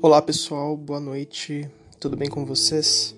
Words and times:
Olá 0.00 0.22
pessoal, 0.22 0.76
boa 0.76 1.00
noite, 1.00 1.68
tudo 1.98 2.16
bem 2.16 2.30
com 2.30 2.44
vocês? 2.44 3.16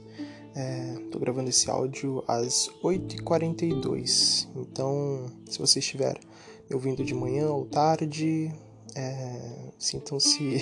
Estou 1.05 1.21
é, 1.21 1.25
gravando 1.25 1.51
esse 1.51 1.71
áudio 1.71 2.25
às 2.27 2.71
8h42, 2.83 4.49
então 4.57 5.31
se 5.45 5.59
você 5.59 5.79
estiver 5.79 6.19
me 6.71 6.75
ouvindo 6.75 7.05
de 7.05 7.13
manhã 7.13 7.51
ou 7.51 7.67
tarde, 7.67 8.51
é, 8.97 9.73
sintam-se. 9.79 10.57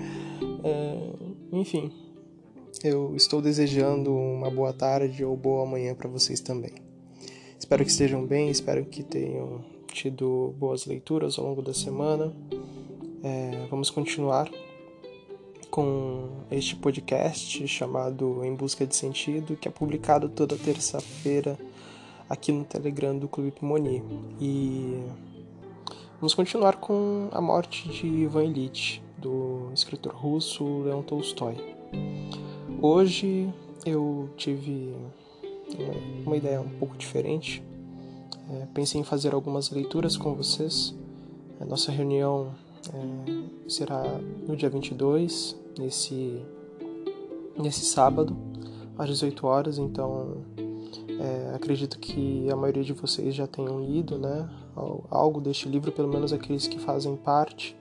é, 0.64 1.12
enfim, 1.52 1.92
eu 2.82 3.14
estou 3.14 3.42
desejando 3.42 4.16
uma 4.16 4.50
boa 4.50 4.72
tarde 4.72 5.26
ou 5.26 5.36
boa 5.36 5.66
manhã 5.66 5.94
para 5.94 6.08
vocês 6.08 6.40
também. 6.40 6.72
Espero 7.58 7.84
que 7.84 7.90
estejam 7.90 8.24
bem, 8.24 8.48
espero 8.48 8.82
que 8.86 9.02
tenham 9.02 9.62
tido 9.88 10.54
boas 10.58 10.86
leituras 10.86 11.38
ao 11.38 11.44
longo 11.44 11.60
da 11.60 11.74
semana. 11.74 12.34
É, 13.22 13.66
vamos 13.70 13.90
continuar 13.90 14.50
com 15.74 16.28
este 16.52 16.76
podcast 16.76 17.66
chamado 17.66 18.44
Em 18.44 18.54
Busca 18.54 18.86
de 18.86 18.94
Sentido, 18.94 19.56
que 19.56 19.66
é 19.66 19.70
publicado 19.72 20.28
toda 20.28 20.56
terça-feira 20.56 21.58
aqui 22.30 22.52
no 22.52 22.64
Telegram 22.64 23.18
do 23.18 23.26
Clube 23.26 23.50
Pimoni. 23.50 24.00
E 24.40 25.02
vamos 26.20 26.32
continuar 26.32 26.76
com 26.76 27.28
a 27.32 27.40
morte 27.40 27.88
de 27.88 28.06
Ivan 28.06 28.44
Illich, 28.44 29.02
do 29.18 29.68
escritor 29.74 30.14
russo 30.14 30.82
Leon 30.82 31.02
Tolstói. 31.02 31.56
Hoje 32.80 33.52
eu 33.84 34.30
tive 34.36 34.94
uma 36.24 36.36
ideia 36.36 36.60
um 36.60 36.70
pouco 36.78 36.96
diferente. 36.96 37.60
É, 38.48 38.66
pensei 38.72 39.00
em 39.00 39.04
fazer 39.04 39.34
algumas 39.34 39.70
leituras 39.70 40.16
com 40.16 40.36
vocês. 40.36 40.94
A 41.60 41.64
nossa 41.64 41.90
reunião 41.90 42.54
é, 42.92 43.68
será 43.68 44.02
no 44.46 44.56
dia 44.56 44.68
22, 44.68 45.56
nesse, 45.78 46.42
nesse 47.56 47.84
sábado, 47.84 48.36
às 48.98 49.08
18 49.08 49.46
horas. 49.46 49.78
Então, 49.78 50.38
é, 51.18 51.54
acredito 51.54 51.98
que 51.98 52.50
a 52.50 52.56
maioria 52.56 52.82
de 52.84 52.92
vocês 52.92 53.34
já 53.34 53.46
tenham 53.46 53.84
lido 53.84 54.18
né, 54.18 54.48
algo 55.10 55.40
deste 55.40 55.68
livro, 55.68 55.92
pelo 55.92 56.08
menos 56.08 56.32
aqueles 56.32 56.66
que 56.66 56.78
fazem 56.78 57.16
parte 57.16 57.76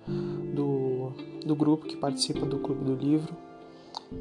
do, 0.54 1.12
do 1.46 1.56
grupo 1.56 1.86
que 1.86 1.98
participa 1.98 2.46
do 2.46 2.59
Clube 2.59 2.84
do 2.86 2.96
Livro. 2.96 3.36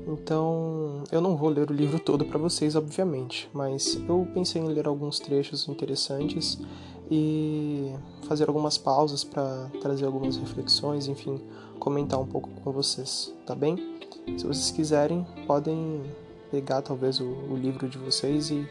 Então, 0.07 1.05
eu 1.13 1.21
não 1.21 1.37
vou 1.37 1.51
ler 1.51 1.71
o 1.71 1.75
livro 1.75 1.99
todo 1.99 2.25
para 2.25 2.39
vocês, 2.39 2.75
obviamente, 2.75 3.49
mas 3.53 4.01
eu 4.09 4.27
pensei 4.33 4.63
em 4.63 4.67
ler 4.67 4.87
alguns 4.87 5.19
trechos 5.21 5.69
interessantes 5.69 6.59
e 7.15 7.95
fazer 8.27 8.49
algumas 8.49 8.79
pausas 8.79 9.23
para 9.23 9.71
trazer 9.83 10.07
algumas 10.07 10.39
reflexões, 10.39 11.09
enfim, 11.09 11.39
comentar 11.79 12.19
um 12.19 12.27
pouco 12.27 12.49
com 12.49 12.73
vocês, 12.73 13.31
tá 13.45 13.55
bem? 13.55 13.77
Se 14.39 14.47
vocês 14.47 14.71
quiserem, 14.71 15.27
podem 15.47 16.03
pegar 16.51 16.81
talvez 16.81 17.21
o, 17.21 17.27
o 17.27 17.55
livro 17.55 17.87
de 17.87 17.99
vocês 17.99 18.51
e, 18.51 18.67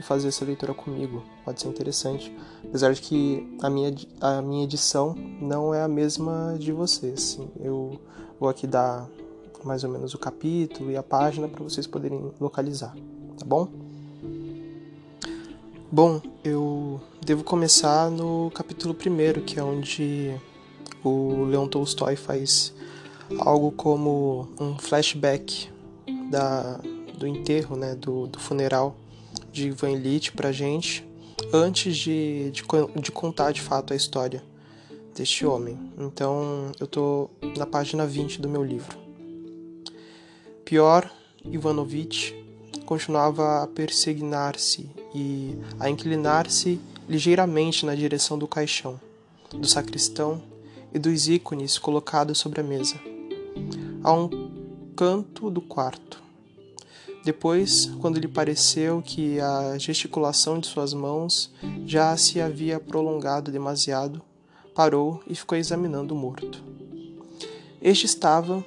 e, 0.00 0.02
fazer 0.02 0.28
essa 0.28 0.42
leitura 0.42 0.72
comigo, 0.72 1.22
pode 1.44 1.60
ser 1.60 1.68
interessante, 1.68 2.34
apesar 2.64 2.94
de 2.94 3.02
que 3.02 3.58
a 3.60 3.68
minha, 3.68 3.94
a 4.22 4.40
minha 4.40 4.64
edição 4.64 5.14
não 5.14 5.74
é 5.74 5.82
a 5.82 5.88
mesma 5.88 6.56
de 6.58 6.72
vocês. 6.72 7.38
Eu 7.60 8.00
vou 8.40 8.48
aqui 8.48 8.66
dar 8.66 9.06
mais 9.62 9.84
ou 9.84 9.90
menos 9.90 10.14
o 10.14 10.18
capítulo 10.18 10.90
e 10.90 10.96
a 10.96 11.02
página 11.02 11.46
para 11.46 11.62
vocês 11.62 11.86
poderem 11.86 12.32
localizar, 12.40 12.96
tá 13.38 13.44
bom? 13.44 13.68
Bom, 15.90 16.22
eu 16.42 16.98
devo 17.24 17.44
começar 17.44 18.10
no 18.10 18.50
capítulo 18.52 18.92
primeiro, 18.92 19.42
que 19.42 19.58
é 19.58 19.62
onde 19.62 20.34
o 21.04 21.44
Leon 21.44 21.68
Tolstói 21.68 22.16
faz 22.16 22.74
algo 23.38 23.70
como 23.70 24.48
um 24.58 24.76
flashback 24.76 25.70
da, 26.28 26.80
do 27.16 27.26
enterro, 27.26 27.76
né, 27.76 27.94
do, 27.94 28.26
do 28.26 28.40
funeral 28.40 28.96
de 29.52 29.68
Ivan 29.68 29.92
Illich 29.92 30.32
pra 30.32 30.50
gente, 30.50 31.06
antes 31.52 31.96
de, 31.96 32.50
de, 32.50 32.62
de 33.00 33.12
contar 33.12 33.52
de 33.52 33.60
fato 33.60 33.92
a 33.92 33.96
história 33.96 34.42
deste 35.14 35.46
homem. 35.46 35.78
Então 35.96 36.72
eu 36.80 36.88
tô 36.88 37.30
na 37.56 37.66
página 37.66 38.04
20 38.04 38.40
do 38.40 38.48
meu 38.48 38.64
livro. 38.64 38.98
Pior, 40.64 41.08
Ivanovich 41.44 42.34
continuava 42.84 43.62
a 43.62 43.66
persignar-se 43.66 44.90
e 45.14 45.56
a 45.78 45.88
inclinar-se 45.88 46.80
ligeiramente 47.08 47.84
na 47.84 47.94
direção 47.94 48.38
do 48.38 48.46
caixão, 48.46 49.00
do 49.50 49.66
sacristão 49.66 50.42
e 50.94 50.98
dos 50.98 51.28
ícones 51.28 51.78
colocados 51.78 52.38
sobre 52.38 52.60
a 52.60 52.64
mesa, 52.64 53.00
a 54.02 54.12
um 54.12 54.28
canto 54.94 55.50
do 55.50 55.60
quarto. 55.60 56.22
Depois, 57.24 57.86
quando 58.00 58.18
lhe 58.18 58.26
pareceu 58.26 59.00
que 59.00 59.38
a 59.38 59.78
gesticulação 59.78 60.58
de 60.58 60.66
suas 60.66 60.92
mãos 60.92 61.52
já 61.86 62.16
se 62.16 62.40
havia 62.40 62.80
prolongado 62.80 63.52
demasiado, 63.52 64.20
parou 64.74 65.22
e 65.26 65.34
ficou 65.34 65.56
examinando 65.56 66.14
o 66.14 66.18
morto. 66.18 66.62
Este 67.80 68.06
estava 68.06 68.64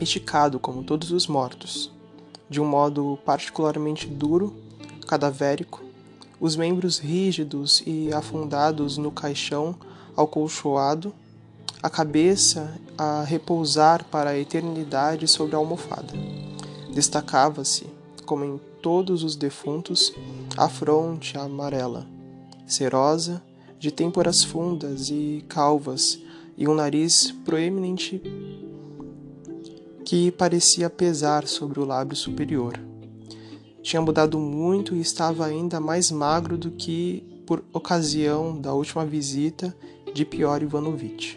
esticado 0.00 0.58
como 0.58 0.82
todos 0.82 1.10
os 1.10 1.26
mortos, 1.26 1.90
de 2.48 2.60
um 2.60 2.64
modo 2.64 3.18
particularmente 3.24 4.06
duro, 4.06 4.56
cadavérico, 5.06 5.82
os 6.42 6.56
membros 6.56 6.98
rígidos 6.98 7.84
e 7.86 8.12
afundados 8.12 8.98
no 8.98 9.12
caixão 9.12 9.76
alcolchoado, 10.16 11.14
a 11.80 11.88
cabeça 11.88 12.76
a 12.98 13.22
repousar 13.22 14.04
para 14.06 14.30
a 14.30 14.38
eternidade 14.38 15.28
sobre 15.28 15.54
a 15.54 15.58
almofada. 15.58 16.12
Destacava-se, 16.92 17.86
como 18.26 18.44
em 18.44 18.60
todos 18.82 19.22
os 19.22 19.36
defuntos, 19.36 20.12
a 20.56 20.68
fronte 20.68 21.38
amarela, 21.38 22.08
serosa, 22.66 23.40
de 23.78 23.92
têmporas 23.92 24.42
fundas 24.42 25.10
e 25.10 25.44
calvas, 25.48 26.18
e 26.58 26.66
um 26.66 26.74
nariz 26.74 27.30
proeminente 27.44 28.20
que 30.04 30.32
parecia 30.32 30.90
pesar 30.90 31.46
sobre 31.46 31.78
o 31.78 31.84
lábio 31.84 32.16
superior. 32.16 32.91
Tinha 33.82 34.00
mudado 34.00 34.38
muito 34.38 34.94
e 34.94 35.00
estava 35.00 35.44
ainda 35.44 35.80
mais 35.80 36.10
magro 36.10 36.56
do 36.56 36.70
que 36.70 37.22
por 37.46 37.64
ocasião 37.72 38.58
da 38.58 38.72
última 38.72 39.04
visita 39.04 39.76
de 40.14 40.24
Pior 40.24 40.62
Ivanovitch. 40.62 41.36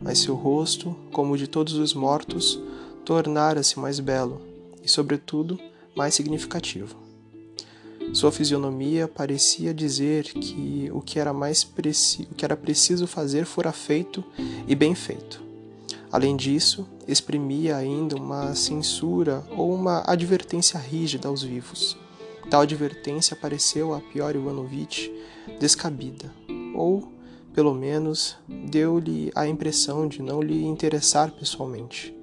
Mas 0.00 0.18
seu 0.18 0.34
rosto, 0.34 0.94
como 1.12 1.34
o 1.34 1.38
de 1.38 1.46
todos 1.46 1.74
os 1.74 1.92
mortos, 1.92 2.60
tornara-se 3.04 3.78
mais 3.78 3.98
belo 4.00 4.40
e, 4.82 4.88
sobretudo, 4.88 5.58
mais 5.96 6.14
significativo. 6.14 6.96
Sua 8.12 8.30
fisionomia 8.30 9.08
parecia 9.08 9.74
dizer 9.74 10.24
que 10.24 10.90
o 10.92 11.00
que 11.00 11.18
era 11.18 11.32
mais 11.32 11.64
o 11.64 12.34
que 12.34 12.44
era 12.44 12.56
preciso 12.56 13.06
fazer 13.06 13.44
fora 13.44 13.72
feito 13.72 14.22
e 14.68 14.74
bem 14.74 14.94
feito. 14.94 15.43
Além 16.14 16.36
disso, 16.36 16.86
exprimia 17.08 17.76
ainda 17.76 18.14
uma 18.14 18.54
censura 18.54 19.44
ou 19.50 19.74
uma 19.74 20.04
advertência 20.06 20.78
rígida 20.78 21.26
aos 21.26 21.42
vivos. 21.42 21.96
Tal 22.48 22.60
advertência 22.60 23.34
pareceu 23.34 23.92
a 23.92 23.98
Pior 23.98 24.36
Ivanovitch 24.36 25.08
descabida, 25.58 26.32
ou, 26.72 27.12
pelo 27.52 27.74
menos, 27.74 28.36
deu-lhe 28.48 29.32
a 29.34 29.48
impressão 29.48 30.06
de 30.06 30.22
não 30.22 30.40
lhe 30.40 30.64
interessar 30.64 31.32
pessoalmente. 31.32 32.16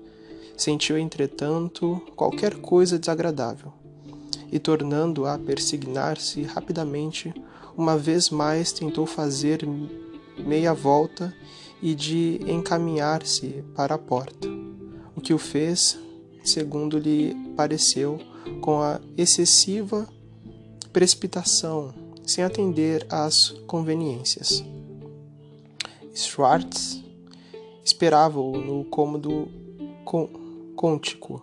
Sentiu, 0.56 0.98
entretanto, 0.98 2.02
qualquer 2.16 2.62
coisa 2.62 2.98
desagradável, 2.98 3.74
e 4.50 4.58
tornando 4.58 5.26
a 5.26 5.38
persignar-se 5.38 6.44
rapidamente, 6.44 7.34
uma 7.76 7.98
vez 7.98 8.30
mais 8.30 8.72
tentou 8.72 9.06
fazer 9.06 9.68
meia 10.38 10.74
volta 10.74 11.36
e 11.82 11.96
de 11.96 12.40
encaminhar-se 12.48 13.64
para 13.76 13.96
a 13.96 13.98
porta, 13.98 14.48
o 15.16 15.22
que 15.22 15.34
o 15.34 15.38
fez, 15.38 15.98
segundo 16.44 16.98
lhe 16.98 17.36
pareceu, 17.56 18.20
com 18.62 18.82
a 18.82 19.00
excessiva 19.18 20.08
precipitação, 20.94 21.94
sem 22.26 22.44
atender 22.44 23.06
às 23.10 23.50
conveniências. 23.68 24.64
Schwartz 26.14 27.02
esperava-o 27.84 28.58
no 28.58 28.84
cômodo 28.86 29.48
côntico, 30.76 31.42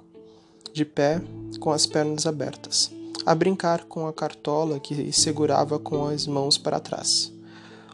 de 0.73 0.85
pé, 0.85 1.21
com 1.59 1.73
as 1.73 1.87
pernas 1.87 2.27
abertas, 2.27 2.91
a 3.25 3.35
brincar 3.35 3.85
com 3.85 4.07
a 4.07 4.13
cartola 4.13 4.79
que 4.79 5.13
segurava 5.13 5.79
com 5.79 6.07
as 6.07 6.27
mãos 6.27 6.59
para 6.59 6.79
trás. 6.79 7.33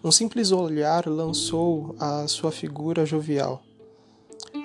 Um 0.04 0.12
simples 0.12 0.52
olhar 0.52 1.08
lançou 1.08 1.96
a 1.98 2.28
sua 2.28 2.52
figura 2.52 3.06
jovial, 3.06 3.62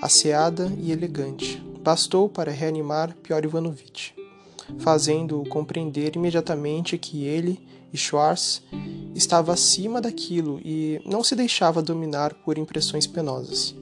asseada 0.02 0.70
e 0.78 0.92
elegante. 0.92 1.64
Bastou 1.82 2.28
para 2.28 2.52
reanimar 2.52 3.16
Pior 3.24 3.46
Ivanovitch, 3.46 4.12
fazendo-o 4.80 5.48
compreender 5.48 6.18
imediatamente 6.18 6.98
que 6.98 7.24
ele 7.24 7.66
e 7.94 7.98
Schwartz 7.98 8.62
estava 9.16 9.54
acima 9.54 10.02
daquilo 10.02 10.60
e 10.60 11.02
não 11.06 11.24
se 11.24 11.38
deixava 11.38 11.82
dominar 11.82 12.34
por 12.34 12.58
impressões 12.58 13.08
penosas. 13.08 13.74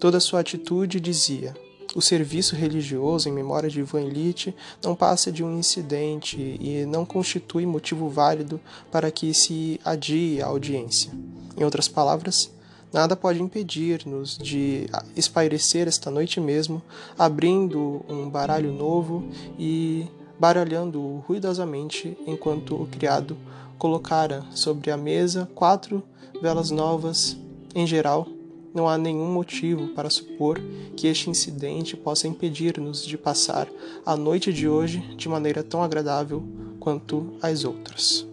Toda 0.00 0.18
sua 0.18 0.40
atitude 0.40 0.98
dizia: 0.98 1.54
o 1.94 2.00
serviço 2.00 2.54
religioso 2.54 3.28
em 3.28 3.32
memória 3.32 3.68
de 3.68 3.80
Ivan 3.80 4.02
Illich 4.02 4.54
não 4.82 4.94
passa 4.94 5.32
de 5.32 5.42
um 5.42 5.58
incidente 5.58 6.56
e 6.60 6.84
não 6.86 7.04
constitui 7.04 7.66
motivo 7.66 8.08
válido 8.08 8.60
para 8.90 9.10
que 9.10 9.34
se 9.34 9.80
adie 9.84 10.40
a 10.40 10.46
audiência. 10.46 11.10
Em 11.56 11.64
outras 11.64 11.88
palavras, 11.88 12.50
nada 12.92 13.16
pode 13.16 13.42
impedir-nos 13.42 14.38
de 14.38 14.88
espairecer 15.16 15.88
esta 15.88 16.10
noite 16.10 16.40
mesmo, 16.40 16.80
abrindo 17.18 18.04
um 18.08 18.28
baralho 18.28 18.72
novo 18.72 19.28
e 19.58 20.06
baralhando-o 20.38 21.18
ruidosamente 21.26 22.16
enquanto 22.26 22.74
o 22.74 22.86
criado 22.86 23.36
colocara 23.78 24.44
sobre 24.52 24.90
a 24.90 24.96
mesa 24.96 25.50
quatro 25.54 26.02
velas 26.40 26.70
novas, 26.70 27.36
em 27.74 27.86
geral, 27.86 28.26
não 28.74 28.88
há 28.88 28.96
nenhum 28.96 29.32
motivo 29.32 29.88
para 29.88 30.10
supor 30.10 30.60
que 30.96 31.06
este 31.06 31.28
incidente 31.28 31.96
possa 31.96 32.28
impedir-nos 32.28 33.04
de 33.04 33.18
passar 33.18 33.68
a 34.04 34.16
noite 34.16 34.52
de 34.52 34.68
hoje 34.68 35.00
de 35.16 35.28
maneira 35.28 35.62
tão 35.62 35.82
agradável 35.82 36.42
quanto 36.78 37.34
as 37.42 37.64
outras. 37.64 38.26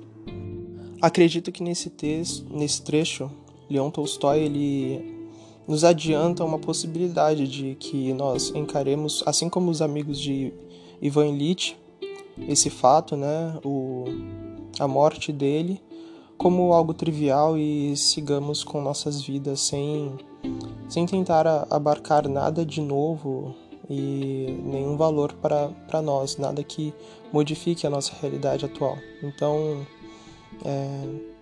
Acredito 1.01 1.51
que 1.51 1.63
nesse 1.63 1.89
texto, 1.89 2.45
nesse 2.49 2.81
trecho, 2.81 3.29
Leon 3.69 3.89
Tolstói 3.89 4.39
ele 4.39 5.17
nos 5.67 5.83
adianta 5.83 6.43
uma 6.43 6.57
possibilidade 6.57 7.47
de 7.47 7.75
que 7.75 8.13
nós 8.13 8.51
encaremos, 8.55 9.21
assim 9.25 9.49
como 9.49 9.69
os 9.69 9.81
amigos 9.81 10.19
de 10.19 10.53
Ivan 11.01 11.27
Illich, 11.27 11.77
esse 12.47 12.69
fato, 12.69 13.15
né, 13.15 13.59
o, 13.63 14.05
a 14.79 14.87
morte 14.87 15.31
dele, 15.31 15.81
como 16.37 16.73
algo 16.73 16.93
trivial 16.93 17.57
e 17.57 17.95
sigamos 17.97 18.63
com 18.63 18.81
nossas 18.81 19.21
vidas 19.21 19.59
sem, 19.59 20.13
sem 20.87 21.05
tentar 21.05 21.67
abarcar 21.69 22.27
nada 22.27 22.65
de 22.65 22.81
novo 22.81 23.55
e 23.89 24.59
nenhum 24.63 24.97
valor 24.97 25.33
para 25.33 26.01
nós, 26.01 26.37
nada 26.37 26.63
que 26.63 26.93
modifique 27.31 27.87
a 27.87 27.89
nossa 27.89 28.13
realidade 28.21 28.65
atual. 28.65 28.97
Então, 29.23 29.85
é, 30.63 31.37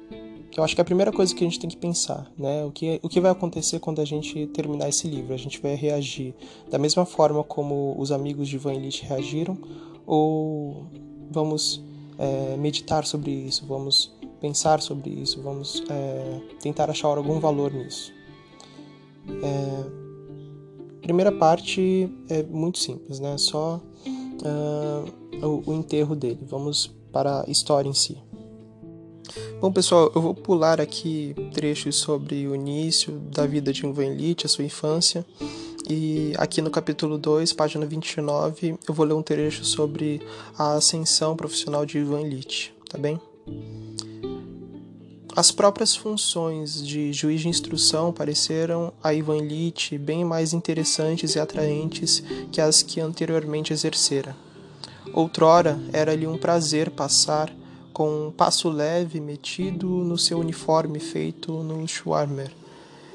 eu 0.56 0.64
acho 0.64 0.74
que 0.74 0.82
é 0.82 0.84
a 0.84 0.86
primeira 0.86 1.12
coisa 1.12 1.36
que 1.36 1.44
a 1.44 1.48
gente 1.48 1.60
tem 1.60 1.70
que 1.70 1.76
pensar, 1.76 2.32
né? 2.38 2.64
O 2.64 2.72
que, 2.72 3.00
o 3.04 3.10
que 3.10 3.20
vai 3.20 3.32
acontecer 3.32 3.80
quando 3.80 4.00
a 4.00 4.06
gente 4.06 4.48
terminar 4.48 4.88
esse 4.88 5.08
livro? 5.08 5.34
A 5.34 5.38
gente 5.38 5.60
vai 5.60 5.76
reagir 5.76 6.34
da 6.70 6.78
mesma 6.78 7.06
forma 7.06 7.44
como 7.44 7.96
os 7.98 8.12
amigos 8.12 8.48
de 8.48 8.58
Van 8.58 8.74
Illich 8.74 9.04
reagiram 9.04 9.58
ou 10.06 10.86
vamos 11.30 11.84
é, 12.18 12.56
meditar 12.58 13.06
sobre 13.06 13.32
isso, 13.32 13.66
vamos 13.68 14.15
pensar 14.46 14.80
sobre 14.80 15.10
isso, 15.10 15.42
vamos 15.42 15.84
é, 15.90 16.40
tentar 16.62 16.88
achar 16.92 17.08
algum 17.08 17.40
valor 17.40 17.74
nisso. 17.74 18.14
É, 19.28 19.86
primeira 21.02 21.32
parte 21.32 22.08
é 22.30 22.44
muito 22.44 22.78
simples, 22.78 23.20
né? 23.20 23.40
Só 23.40 23.82
uh, 24.06 25.48
o, 25.48 25.72
o 25.72 25.74
enterro 25.74 26.16
dele. 26.16 26.46
Vamos 26.48 26.94
para 27.12 27.44
a 27.48 27.50
história 27.50 27.90
em 27.90 27.94
si. 27.94 28.20
Bom, 29.60 29.72
pessoal, 29.72 30.12
eu 30.14 30.22
vou 30.22 30.36
pular 30.36 30.80
aqui 30.80 31.36
trechos 31.52 31.96
sobre 31.96 32.48
o 32.48 32.54
início 32.54 33.14
da 33.32 33.48
vida 33.48 33.74
de 33.74 33.84
Ivan 33.84 34.06
Illich, 34.06 34.46
a 34.46 34.50
sua 34.50 34.64
infância. 34.64 35.26
E 35.90 36.34
aqui 36.38 36.62
no 36.62 36.70
capítulo 36.70 37.18
2, 37.18 37.52
página 37.54 37.84
29, 37.84 38.78
eu 38.88 38.94
vou 38.94 39.08
ler 39.08 39.14
um 39.16 39.24
trecho 39.24 39.66
sobre 39.66 40.22
a 40.56 40.74
ascensão 40.74 41.36
profissional 41.36 41.84
de 41.84 41.98
Ivan 41.98 42.22
Illich, 42.22 42.72
tá 42.88 42.98
bem? 43.00 43.20
As 45.36 45.52
próprias 45.52 45.94
funções 45.94 46.82
de 46.82 47.12
juiz 47.12 47.42
de 47.42 47.50
instrução 47.50 48.14
pareceram 48.14 48.94
a 49.04 49.14
Ivan 49.14 49.36
Illich 49.36 49.98
bem 49.98 50.24
mais 50.24 50.54
interessantes 50.54 51.36
e 51.36 51.40
atraentes 51.42 52.24
que 52.54 52.62
as 52.62 52.82
que 52.82 53.02
anteriormente 53.02 53.74
exercera. 53.74 54.34
Outrora 55.14 55.78
era-lhe 55.92 56.26
um 56.26 56.38
prazer 56.38 56.90
passar 56.90 57.54
com 57.92 58.28
um 58.28 58.32
passo 58.32 58.70
leve 58.70 59.20
metido 59.20 59.90
no 59.90 60.18
seu 60.18 60.40
uniforme 60.40 61.02
feito 61.02 61.52
no 61.52 61.86
Schwarmer, 61.86 62.52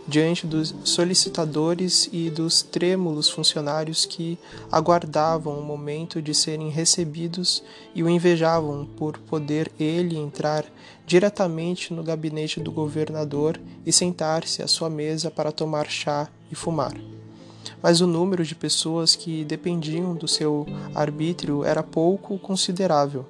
diante 0.06 0.46
dos 0.46 0.75
solicitadores 0.84 2.06
e 2.12 2.28
dos 2.28 2.61
trêmulos 2.61 3.31
funcionários 3.31 4.05
que 4.05 4.38
aguardavam 4.70 5.58
o 5.58 5.64
momento 5.64 6.20
de 6.20 6.34
serem 6.34 6.69
recebidos 6.69 7.62
e 7.94 8.02
o 8.02 8.11
invejavam 8.11 8.87
por 8.96 9.17
poder 9.20 9.72
ele 9.78 10.19
entrar 10.19 10.67
diretamente 11.11 11.93
no 11.93 12.05
gabinete 12.05 12.61
do 12.61 12.71
governador 12.71 13.61
e 13.85 13.93
sentar-se 13.93 14.62
à 14.62 14.69
sua 14.69 14.89
mesa 14.89 15.29
para 15.29 15.51
tomar 15.51 15.91
chá 15.91 16.29
e 16.53 16.55
fumar. 16.55 16.95
Mas 17.83 18.01
o 18.01 18.07
número 18.07 18.45
de 18.45 18.55
pessoas 18.55 19.17
que 19.17 19.45
dependiam 19.45 20.15
do 20.15 20.29
seu 20.29 20.65
arbítrio 20.95 21.65
era 21.65 21.83
pouco 21.83 22.39
considerável. 22.39 23.27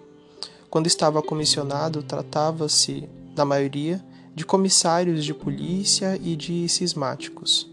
Quando 0.69 0.89
estava 0.89 1.23
comissionado, 1.23 2.03
tratava-se, 2.03 3.09
na 3.35 3.47
maioria, 3.47 4.05
de 4.35 4.45
comissários 4.45 5.25
de 5.25 5.33
polícia 5.33 6.21
e 6.23 6.37
de 6.37 6.69
cismáticos. 6.69 7.67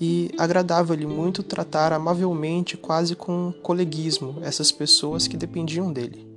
E 0.00 0.30
agradava-lhe 0.38 1.04
muito 1.04 1.42
tratar 1.42 1.92
amavelmente, 1.92 2.76
quase 2.76 3.16
com 3.16 3.52
coleguismo, 3.60 4.38
essas 4.42 4.70
pessoas 4.70 5.26
que 5.26 5.36
dependiam 5.36 5.92
dele. 5.92 6.31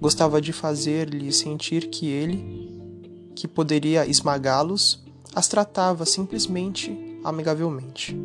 Gostava 0.00 0.40
de 0.40 0.52
fazer-lhe 0.52 1.32
sentir 1.32 1.88
que 1.88 2.06
ele, 2.06 2.70
que 3.34 3.48
poderia 3.48 4.06
esmagá-los, 4.06 5.02
as 5.34 5.48
tratava 5.48 6.06
simplesmente 6.06 7.18
amigavelmente. 7.24 8.16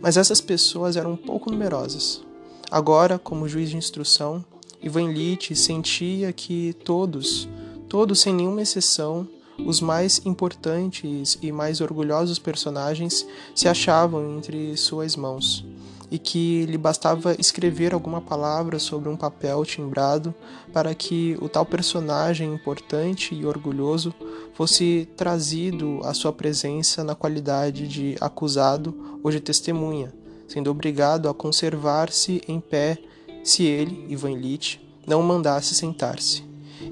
Mas 0.00 0.16
essas 0.16 0.40
pessoas 0.40 0.96
eram 0.96 1.12
um 1.12 1.16
pouco 1.16 1.50
numerosas. 1.50 2.22
Agora, 2.70 3.18
como 3.18 3.48
juiz 3.48 3.70
de 3.70 3.76
instrução, 3.76 4.44
Ivan 4.82 5.10
Illich 5.10 5.54
sentia 5.54 6.32
que 6.32 6.74
todos, 6.84 7.48
todos 7.88 8.20
sem 8.20 8.34
nenhuma 8.34 8.62
exceção, 8.62 9.28
os 9.64 9.80
mais 9.80 10.20
importantes 10.24 11.38
e 11.40 11.52
mais 11.52 11.80
orgulhosos 11.80 12.38
personagens 12.38 13.26
se 13.54 13.68
achavam 13.68 14.36
entre 14.36 14.76
suas 14.76 15.14
mãos, 15.14 15.64
e 16.12 16.18
que 16.18 16.66
lhe 16.66 16.76
bastava 16.76 17.34
escrever 17.38 17.94
alguma 17.94 18.20
palavra 18.20 18.78
sobre 18.78 19.08
um 19.08 19.16
papel 19.16 19.64
timbrado 19.64 20.34
para 20.70 20.94
que 20.94 21.38
o 21.40 21.48
tal 21.48 21.64
personagem 21.64 22.52
importante 22.52 23.34
e 23.34 23.46
orgulhoso 23.46 24.14
fosse 24.52 25.08
trazido 25.16 26.00
à 26.04 26.12
sua 26.12 26.30
presença 26.30 27.02
na 27.02 27.14
qualidade 27.14 27.88
de 27.88 28.14
acusado 28.20 29.18
ou 29.22 29.30
de 29.30 29.40
testemunha, 29.40 30.12
sendo 30.46 30.70
obrigado 30.70 31.30
a 31.30 31.34
conservar-se 31.34 32.42
em 32.46 32.60
pé 32.60 32.98
se 33.42 33.62
ele, 33.64 34.04
Ivan 34.10 34.32
Illich, 34.32 34.86
não 35.06 35.20
o 35.20 35.24
mandasse 35.24 35.74
sentar-se 35.74 36.44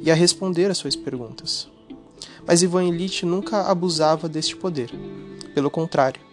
e 0.02 0.10
a 0.10 0.14
responder 0.14 0.70
às 0.70 0.78
suas 0.78 0.96
perguntas. 0.96 1.68
Mas 2.46 2.62
Ivan 2.62 2.84
Illich 2.84 3.26
nunca 3.26 3.70
abusava 3.70 4.30
deste 4.30 4.56
poder. 4.56 4.90
Pelo 5.54 5.70
contrário, 5.70 6.29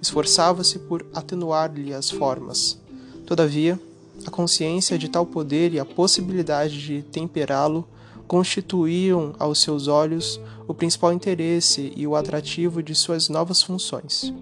esforçava-se 0.00 0.78
por 0.80 1.04
atenuar-lhe 1.14 1.92
as 1.92 2.10
formas. 2.10 2.78
Todavia, 3.26 3.80
a 4.24 4.30
consciência 4.30 4.98
de 4.98 5.08
tal 5.08 5.26
poder 5.26 5.74
e 5.74 5.80
a 5.80 5.84
possibilidade 5.84 6.80
de 6.80 7.02
temperá-lo 7.02 7.86
constituíam 8.26 9.34
aos 9.38 9.60
seus 9.60 9.88
olhos 9.88 10.40
o 10.66 10.74
principal 10.74 11.12
interesse 11.12 11.92
e 11.96 12.06
o 12.06 12.16
atrativo 12.16 12.82
de 12.82 12.94
suas 12.94 13.28
novas 13.28 13.62
funções. 13.62 14.32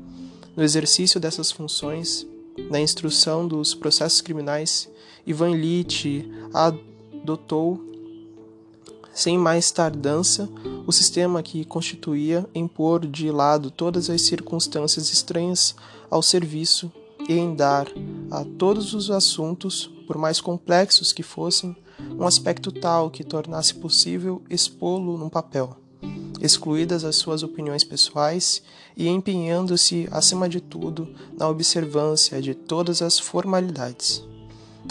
No 0.57 0.63
exercício 0.63 1.21
dessas 1.21 1.51
funções, 1.51 2.27
na 2.71 2.81
instrução 2.81 3.47
dos 3.47 3.75
processos 3.75 4.21
criminais, 4.21 4.89
Ivan 5.27 5.51
Illich 5.51 6.31
adotou, 6.53 7.81
sem 9.13 9.37
mais 9.37 9.71
tardança, 9.71 10.49
o 10.87 10.93
sistema 10.93 11.43
que 11.43 11.65
constituía 11.65 12.47
em 12.55 12.67
pôr 12.67 13.07
de 13.07 13.31
lado 13.31 13.71
todas 13.71 14.11
as 14.11 14.23
circunstâncias 14.23 15.13
estranhas 15.13 15.75
ao 16.11 16.23
serviço 16.23 16.93
e 17.29 17.33
em 17.35 17.55
dar 17.55 17.89
a 18.31 18.45
todos 18.59 18.93
os 18.93 19.11
assuntos, 19.11 19.91
por 20.07 20.19
mais 20.19 20.41
complexos 20.41 21.13
que 21.13 21.23
fossem, 21.23 21.75
um 22.19 22.27
aspecto 22.27 22.71
tal 22.71 23.11
que 23.11 23.25
tornasse 23.25 23.75
possível 23.75 24.43
expô-lo 24.51 25.17
num 25.17 25.29
papel, 25.29 25.77
excluídas 26.41 27.05
as 27.05 27.17
suas 27.17 27.43
opiniões 27.43 27.85
pessoais 27.85 28.63
e 28.97 29.09
empenhando-se, 29.09 30.09
acima 30.11 30.49
de 30.49 30.61
tudo, 30.61 31.09
na 31.37 31.49
observância 31.49 32.43
de 32.43 32.55
todas 32.55 33.01
as 33.01 33.19
formalidades. 33.19 34.23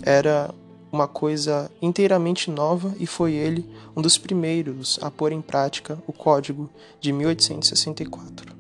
Era 0.02 0.54
uma 0.92 1.08
coisa 1.08 1.72
inteiramente 1.82 2.52
nova 2.52 2.96
e 3.00 3.06
foi 3.06 3.34
ele 3.34 3.68
um 3.96 4.02
dos 4.02 4.18
primeiros 4.18 5.00
a 5.02 5.12
pôr 5.12 5.32
em 5.32 5.42
prática 5.42 6.02
o 6.08 6.14
Código 6.14 6.70
de 7.00 7.12
1864. 7.12 8.54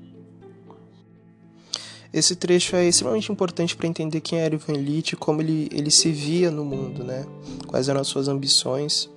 Esse 2.13 2.35
trecho 2.35 2.75
é 2.75 2.87
extremamente 2.87 3.31
importante 3.31 3.75
para 3.75 3.87
entender 3.87 4.21
quem 4.21 4.37
era 4.37 4.53
Ivan 4.53 4.73
Illich, 4.73 5.15
como 5.15 5.41
ele, 5.41 5.67
ele 5.71 5.89
se 5.89 6.11
via 6.11 6.51
no 6.51 6.63
mundo, 6.63 7.03
né? 7.03 7.25
quais 7.65 7.89
eram 7.89 8.01
as 8.01 8.07
suas 8.07 8.27
ambições. 8.27 9.09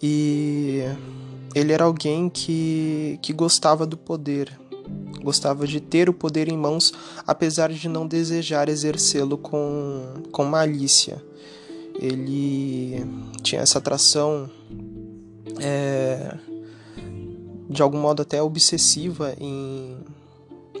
E 0.00 0.82
ele 1.52 1.72
era 1.72 1.82
alguém 1.82 2.28
que, 2.28 3.18
que 3.20 3.32
gostava 3.32 3.84
do 3.84 3.96
poder, 3.96 4.56
gostava 5.20 5.66
de 5.66 5.80
ter 5.80 6.08
o 6.08 6.12
poder 6.12 6.48
em 6.48 6.56
mãos, 6.56 6.92
apesar 7.26 7.72
de 7.72 7.88
não 7.88 8.06
desejar 8.06 8.68
exercê-lo 8.68 9.36
com, 9.36 10.22
com 10.30 10.44
malícia. 10.44 11.20
Ele 12.00 13.04
tinha 13.42 13.62
essa 13.62 13.78
atração, 13.78 14.48
é, 15.60 16.36
de 17.68 17.82
algum 17.82 17.98
modo 17.98 18.22
até 18.22 18.42
obsessiva, 18.42 19.34
em, 19.40 19.96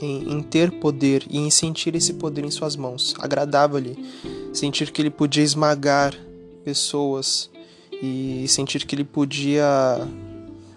em, 0.00 0.32
em 0.32 0.42
ter 0.42 0.70
poder 0.72 1.24
e 1.30 1.38
em 1.38 1.50
sentir 1.50 1.94
esse 1.94 2.14
poder 2.14 2.44
em 2.44 2.50
suas 2.50 2.76
mãos. 2.76 3.14
Agradava-lhe 3.18 3.96
sentir 4.52 4.90
que 4.90 5.00
ele 5.00 5.10
podia 5.10 5.42
esmagar 5.42 6.14
pessoas 6.64 7.50
e 8.02 8.46
sentir 8.48 8.84
que 8.84 8.94
ele 8.94 9.04
podia 9.04 9.66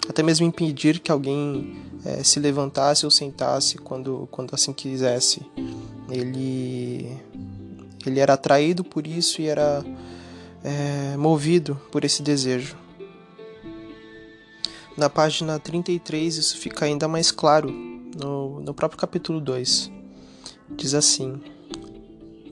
até 0.07 0.21
mesmo 0.21 0.45
impedir 0.45 0.99
que 0.99 1.11
alguém 1.11 1.75
é, 2.05 2.23
se 2.23 2.39
levantasse 2.39 3.05
ou 3.05 3.11
sentasse 3.11 3.77
quando, 3.77 4.27
quando 4.31 4.53
assim 4.53 4.71
quisesse. 4.71 5.41
Ele, 6.09 7.17
ele 8.05 8.19
era 8.19 8.33
atraído 8.33 8.83
por 8.83 9.07
isso 9.07 9.41
e 9.41 9.47
era 9.47 9.83
é, 10.63 11.17
movido 11.17 11.79
por 11.91 12.05
esse 12.05 12.21
desejo. 12.21 12.77
Na 14.97 15.09
página 15.09 15.59
33, 15.59 16.37
isso 16.37 16.57
fica 16.57 16.85
ainda 16.85 17.07
mais 17.07 17.29
claro, 17.29 17.69
no, 17.69 18.61
no 18.61 18.73
próprio 18.73 18.97
capítulo 18.97 19.41
2. 19.41 19.91
Diz 20.69 20.93
assim: 20.93 21.41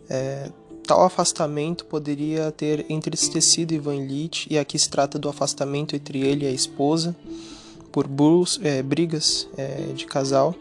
é, 0.10 0.52
Tal 0.86 1.02
afastamento 1.06 1.86
poderia 1.86 2.52
ter 2.52 2.86
entristecido 2.92 3.74
Ivan 3.74 3.96
Illich, 3.96 4.48
e 4.50 4.60
aqui 4.60 4.78
se 4.78 4.90
trata 4.90 5.18
do 5.18 5.30
afastamento 5.30 5.96
entre 5.96 6.20
ele 6.20 6.44
e 6.44 6.48
a 6.50 6.52
esposa, 6.52 7.16
por 7.90 8.06
é, 8.62 8.84
brigas 8.84 9.48
é, 9.56 9.94
de 9.96 10.06
casal. 10.06 10.54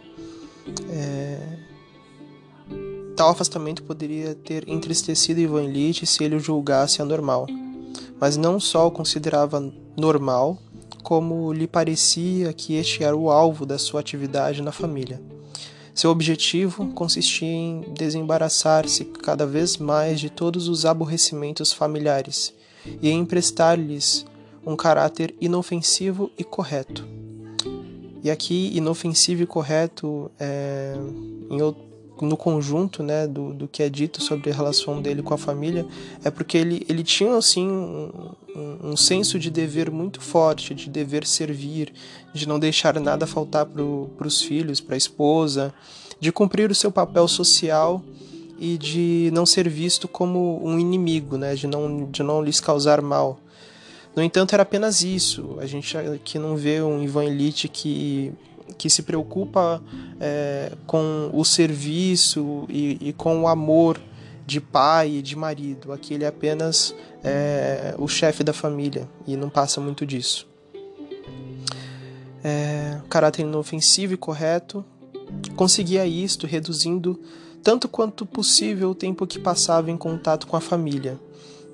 É, 0.89 1.59
tal 3.17 3.31
afastamento 3.31 3.83
poderia 3.83 4.37
ter 4.37 4.69
entristecido 4.69 5.41
Ivan 5.41 5.65
Illich 5.65 6.07
se 6.07 6.23
ele 6.23 6.37
o 6.37 6.41
julgasse 6.41 7.03
anormal, 7.03 7.49
mas 8.21 8.37
não 8.37 8.61
só 8.61 8.87
o 8.87 8.91
considerava 8.93 9.61
normal, 9.97 10.57
como 11.03 11.53
lhe 11.53 11.67
parecia 11.67 12.53
que 12.53 12.75
este 12.75 13.03
era 13.03 13.17
o 13.17 13.31
alvo 13.31 13.67
da 13.67 13.79
sua 13.79 14.01
atividade 14.01 14.63
na 14.63 14.73
família. 14.73 15.21
Seu 15.95 16.11
objetivo 16.11 16.87
consistia 16.93 17.49
em 17.49 17.85
desembaraçar-se 17.93 19.05
cada 19.05 19.47
vez 19.47 19.77
mais 19.77 20.21
de 20.21 20.31
todos 20.31 20.69
os 20.69 20.87
aborrecimentos 20.87 21.73
familiares 21.73 22.55
e 23.01 23.11
em 23.11 23.21
emprestar-lhes 23.21 24.25
um 24.65 24.75
caráter 24.75 25.35
inofensivo 25.41 26.31
e 26.39 26.45
correto. 26.45 27.07
E 28.23 28.31
aqui, 28.31 28.71
inofensivo 28.75 29.43
e 29.43 29.47
correto, 29.47 30.31
é, 30.39 30.95
em, 31.51 31.61
no 32.27 32.37
conjunto 32.37 33.03
né, 33.03 33.27
do, 33.27 33.53
do 33.53 33.69
que 33.69 33.83
é 33.83 33.89
dito 33.89 34.23
sobre 34.23 34.51
a 34.51 34.55
relação 34.55 35.03
dele 35.03 35.23
com 35.23 35.35
a 35.35 35.39
família, 35.39 35.87
é 36.25 36.31
porque 36.31 36.57
ele, 36.57 36.87
ele 36.89 37.03
tinha 37.03 37.35
assim 37.37 37.69
um, 37.69 38.31
um, 38.83 38.97
senso 38.97 39.39
de 39.39 39.51
dever 39.51 39.91
muito 39.91 40.21
forte, 40.21 40.75
de 40.75 40.89
dever 40.89 41.27
servir, 41.27 41.93
de 42.33 42.47
não 42.47 42.59
deixar 42.59 42.99
nada 43.01 43.27
faltar 43.27 43.67
para 43.67 44.27
os 44.27 44.43
filhos, 44.43 44.81
para 44.81 44.95
a 44.95 44.99
esposa, 44.99 45.75
de 46.21 46.31
cumprir 46.31 46.71
o 46.71 46.75
seu 46.75 46.93
papel 46.93 47.27
social 47.27 48.03
e 48.59 48.79
de 48.79 49.31
não 49.33 49.45
ser 49.45 49.69
visto 49.69 50.07
como 50.07 50.61
um 50.65 50.79
inimigo, 50.79 51.37
né, 51.37 51.55
de, 51.55 51.67
não, 51.67 52.09
de 52.11 52.23
não 52.23 52.43
lhes 52.43 52.61
causar 52.61 53.03
mal. 53.03 53.41
No 54.15 54.23
entanto, 54.23 54.53
era 54.53 54.63
apenas 54.63 55.03
isso. 55.03 55.57
A 55.59 55.67
gente 55.67 55.97
aqui 55.97 56.39
não 56.39 56.55
vê 56.55 56.83
um 56.83 57.03
Ivan 57.03 57.25
Elite 57.25 57.67
que 57.67 58.33
que 58.73 58.89
se 58.91 59.03
preocupa 59.03 59.83
é, 60.21 60.73
com 60.87 61.31
o 61.33 61.45
serviço 61.45 62.65
e, 62.69 62.99
e, 63.01 63.13
com 63.13 63.43
o 63.43 63.49
amor 63.49 64.01
de 64.47 64.61
pai 64.61 65.17
e 65.17 65.23
de 65.23 65.37
marido. 65.37 65.93
Aqui 65.93 66.15
ele 66.15 66.25
é 66.25 66.29
apenas 66.29 66.95
é, 67.23 67.95
o 67.99 68.09
chefe 68.09 68.43
da 68.43 68.53
família 68.53 69.09
e 69.27 69.37
não 69.37 69.49
passa 69.49 69.81
muito 69.81 70.05
disso. 70.05 70.47
É, 72.45 73.01
caráter 73.09 73.43
inofensivo 73.43 74.15
e 74.15 74.17
correto. 74.17 74.85
Conseguia 75.57 76.05
isto 76.05 76.47
reduzindo 76.47 77.19
tanto 77.63 77.89
quanto 77.89 78.27
possível 78.27 78.91
o 78.91 78.95
tempo 78.95 79.27
que 79.27 79.39
passava 79.39 79.91
em 79.91 79.97
contato 79.97 80.47
com 80.47 80.57
a 80.57 80.61
família. 80.61 81.19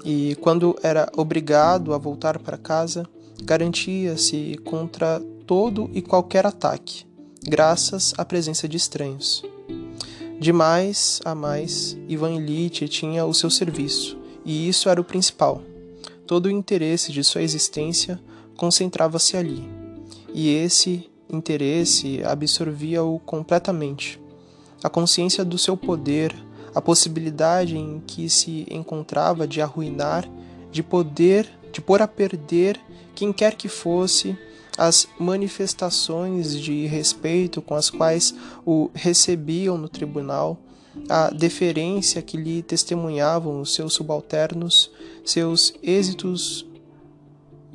E 0.04 0.36
quando 0.40 0.78
era 0.82 1.10
obrigado 1.16 1.92
a 1.92 1.98
voltar 1.98 2.38
para 2.38 2.56
casa, 2.56 3.06
garantia-se 3.42 4.58
contra 4.64 5.20
todo 5.48 5.88
e 5.94 6.02
qualquer 6.02 6.44
ataque, 6.44 7.06
graças 7.42 8.12
à 8.18 8.24
presença 8.24 8.68
de 8.68 8.76
estranhos. 8.76 9.42
De 10.38 10.52
mais 10.52 11.22
a 11.24 11.34
mais, 11.34 11.96
Ivan 12.06 12.34
Illich 12.34 12.86
tinha 12.86 13.24
o 13.24 13.32
seu 13.32 13.48
serviço, 13.48 14.18
e 14.44 14.68
isso 14.68 14.90
era 14.90 15.00
o 15.00 15.04
principal. 15.04 15.62
Todo 16.26 16.46
o 16.46 16.50
interesse 16.50 17.10
de 17.12 17.24
sua 17.24 17.40
existência 17.40 18.20
concentrava-se 18.58 19.38
ali, 19.38 19.66
e 20.34 20.50
esse 20.50 21.08
interesse 21.32 22.22
absorvia-o 22.24 23.18
completamente. 23.20 24.20
A 24.84 24.90
consciência 24.90 25.46
do 25.46 25.56
seu 25.56 25.78
poder, 25.78 26.36
a 26.74 26.82
possibilidade 26.82 27.74
em 27.74 28.02
que 28.06 28.28
se 28.28 28.66
encontrava 28.70 29.48
de 29.48 29.62
arruinar, 29.62 30.28
de 30.70 30.82
poder, 30.82 31.48
de 31.72 31.80
pôr 31.80 32.02
a 32.02 32.06
perder 32.06 32.78
quem 33.14 33.32
quer 33.32 33.54
que 33.54 33.66
fosse, 33.66 34.36
as 34.78 35.08
manifestações 35.18 36.58
de 36.58 36.86
respeito 36.86 37.60
com 37.60 37.74
as 37.74 37.90
quais 37.90 38.32
o 38.64 38.88
recebiam 38.94 39.76
no 39.76 39.88
tribunal, 39.88 40.56
a 41.08 41.30
deferência 41.30 42.22
que 42.22 42.36
lhe 42.36 42.62
testemunhavam 42.62 43.60
os 43.60 43.74
seus 43.74 43.92
subalternos, 43.92 44.90
seus 45.24 45.74
êxitos 45.82 46.64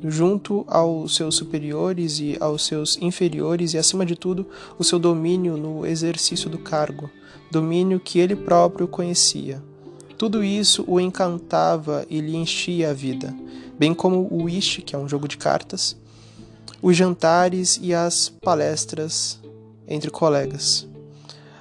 junto 0.02 0.64
aos 0.66 1.14
seus 1.14 1.36
superiores 1.36 2.18
e 2.20 2.36
aos 2.40 2.66
seus 2.66 2.96
inferiores 3.00 3.74
e, 3.74 3.78
acima 3.78 4.04
de 4.04 4.16
tudo, 4.16 4.46
o 4.78 4.84
seu 4.84 4.98
domínio 4.98 5.56
no 5.56 5.86
exercício 5.86 6.50
do 6.50 6.58
cargo, 6.58 7.10
domínio 7.50 8.00
que 8.00 8.18
ele 8.18 8.36
próprio 8.36 8.88
conhecia. 8.88 9.62
Tudo 10.18 10.44
isso 10.44 10.84
o 10.86 11.00
encantava 11.00 12.06
e 12.08 12.20
lhe 12.20 12.36
enchia 12.36 12.90
a 12.90 12.94
vida, 12.94 13.34
bem 13.78 13.94
como 13.94 14.28
o 14.30 14.44
whist, 14.44 14.82
que 14.82 14.94
é 14.94 14.98
um 14.98 15.08
jogo 15.08 15.26
de 15.26 15.36
cartas, 15.36 15.96
os 16.84 16.94
jantares 16.94 17.80
e 17.82 17.94
as 17.94 18.28
palestras 18.28 19.40
entre 19.88 20.10
colegas. 20.10 20.86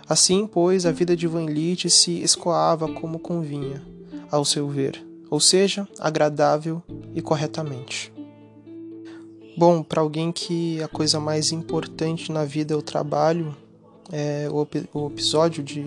Assim, 0.08 0.46
pois, 0.46 0.86
a 0.86 0.92
vida 0.92 1.16
de 1.16 1.28
Van 1.28 1.46
Litt 1.46 1.90
se 1.90 2.22
escoava 2.22 2.90
como 2.90 3.18
convinha, 3.18 3.82
ao 4.30 4.44
seu 4.44 4.68
ver, 4.68 5.02
ou 5.30 5.40
seja, 5.40 5.88
agradável 5.98 6.84
e 7.16 7.22
corretamente. 7.22 8.12
Bom, 9.56 9.82
para 9.82 10.02
alguém 10.02 10.30
que 10.30 10.84
a 10.84 10.90
coisa 10.90 11.22
mais 11.22 11.54
importante 11.54 12.30
na 12.30 12.44
vida 12.44 12.74
é 12.74 12.78
o 12.78 12.82
trabalho, 12.82 13.56
é, 14.12 14.50
o, 14.52 14.68
o, 14.94 15.08
episódio 15.08 15.64
de 15.64 15.86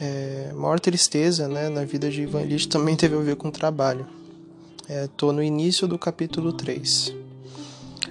é, 0.00 0.52
maior 0.56 0.80
tristeza 0.80 1.46
né, 1.46 1.68
na 1.68 1.84
vida 1.84 2.10
de 2.10 2.22
Ivan 2.22 2.42
Litt 2.42 2.66
também 2.66 2.96
teve 2.98 3.14
a 3.14 3.20
ver 3.20 3.36
com 3.36 3.46
o 3.46 3.52
trabalho. 3.52 4.08
Estou 4.88 5.30
é, 5.30 5.34
no 5.34 5.42
início 5.42 5.86
do 5.86 5.96
capítulo 5.96 6.52
3. 6.52 7.19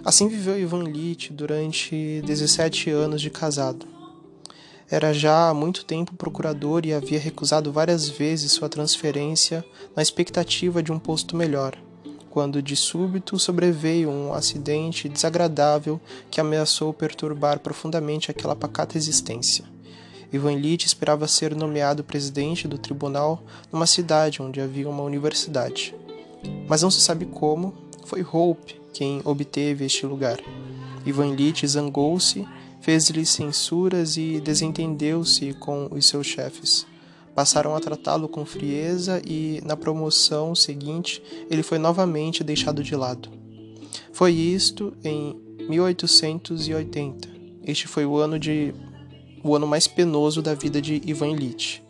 Assim 0.10 0.28
viveu 0.28 0.60
Ivan 0.60 0.86
Litt 0.86 1.32
durante 1.32 2.24
17 2.26 2.90
anos 2.90 3.22
de 3.22 3.30
casado. 3.30 3.86
Era 4.90 5.14
já 5.14 5.50
há 5.50 5.54
muito 5.54 5.86
tempo 5.86 6.16
procurador 6.16 6.84
e 6.84 6.92
havia 6.92 7.20
recusado 7.20 7.72
várias 7.72 8.10
vezes 8.10 8.52
sua 8.52 8.68
transferência 8.68 9.64
na 9.96 10.02
expectativa 10.02 10.82
de 10.82 10.92
um 10.92 10.98
posto 10.98 11.36
melhor, 11.36 11.78
quando 12.28 12.60
de 12.60 12.76
súbito 12.76 13.38
sobreveio 13.38 14.10
um 14.10 14.34
acidente 14.34 15.08
desagradável 15.08 16.02
que 16.32 16.42
ameaçou 16.42 16.92
perturbar 16.92 17.60
profundamente 17.60 18.32
aquela 18.32 18.56
pacata 18.56 18.98
existência. 18.98 19.64
Ivan 20.34 20.56
Litt 20.56 20.88
esperava 20.88 21.28
ser 21.28 21.56
nomeado 21.56 22.04
presidente 22.04 22.68
do 22.68 22.80
tribunal 22.80 23.44
numa 23.72 23.86
cidade 23.86 24.42
onde 24.42 24.60
havia 24.60 24.90
uma 24.90 25.04
universidade. 25.04 25.94
Mas 26.68 26.82
não 26.82 26.90
se 26.90 27.00
sabe 27.00 27.28
como, 27.28 27.76
foi 28.06 28.24
Hope 28.24 28.79
quem 28.94 29.22
obteve 29.24 29.86
este 29.86 30.06
lugar. 30.06 30.40
Ivan 31.06 31.28
Illich 31.28 31.66
zangou-se, 31.68 32.46
fez-lhe 32.82 33.26
censuras 33.26 34.18
e 34.18 34.40
desentendeu-se 34.40 35.54
com 35.54 35.88
os 35.92 36.06
seus 36.06 36.28
chefes. 36.28 36.86
Passaram 37.34 37.76
a 37.76 37.80
tratá-lo 37.80 38.28
com 38.28 38.46
frieza 38.46 39.22
e, 39.26 39.62
na 39.64 39.78
promoção 39.78 40.54
seguinte, 40.54 41.22
ele 41.50 41.64
foi 41.64 41.78
novamente 41.78 42.44
deixado 42.44 42.84
de 42.84 42.96
lado. 42.96 43.30
Foi 44.12 44.34
isto 44.34 44.94
em 45.04 45.40
1880. 45.70 47.30
Este 47.64 47.88
foi 47.88 48.06
o 48.06 48.18
ano 48.18 48.38
de 48.38 48.74
o 49.44 49.56
ano 49.56 49.66
mais 49.66 49.88
penoso 49.88 50.42
da 50.42 50.54
vida 50.54 50.82
de 50.82 51.02
Ivan 51.06 51.30
Illich. 51.30 51.82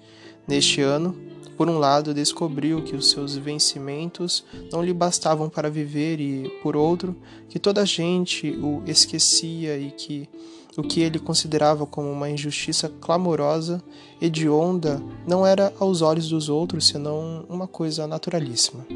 Neste 0.47 0.81
ano, 0.81 1.15
por 1.59 1.69
um 1.69 1.77
lado, 1.77 2.13
descobriu 2.13 2.81
que 2.81 2.95
os 2.95 3.09
seus 3.09 3.35
vencimentos 3.35 4.45
não 4.71 4.81
lhe 4.81 4.93
bastavam 4.93 5.49
para 5.49 5.69
viver, 5.69 6.21
e, 6.21 6.47
por 6.63 6.73
outro, 6.73 7.13
que 7.49 7.59
toda 7.59 7.81
a 7.81 7.85
gente 7.85 8.51
o 8.51 8.81
esquecia 8.87 9.77
e 9.77 9.91
que 9.91 10.29
o 10.77 10.81
que 10.81 11.01
ele 11.01 11.19
considerava 11.19 11.85
como 11.85 12.09
uma 12.09 12.29
injustiça 12.29 12.87
clamorosa, 13.01 13.83
hedionda, 14.21 15.03
não 15.27 15.45
era 15.45 15.73
aos 15.81 16.01
olhos 16.01 16.29
dos 16.29 16.47
outros 16.47 16.87
senão 16.87 17.45
uma 17.49 17.67
coisa 17.67 18.07
naturalíssima. 18.07 18.87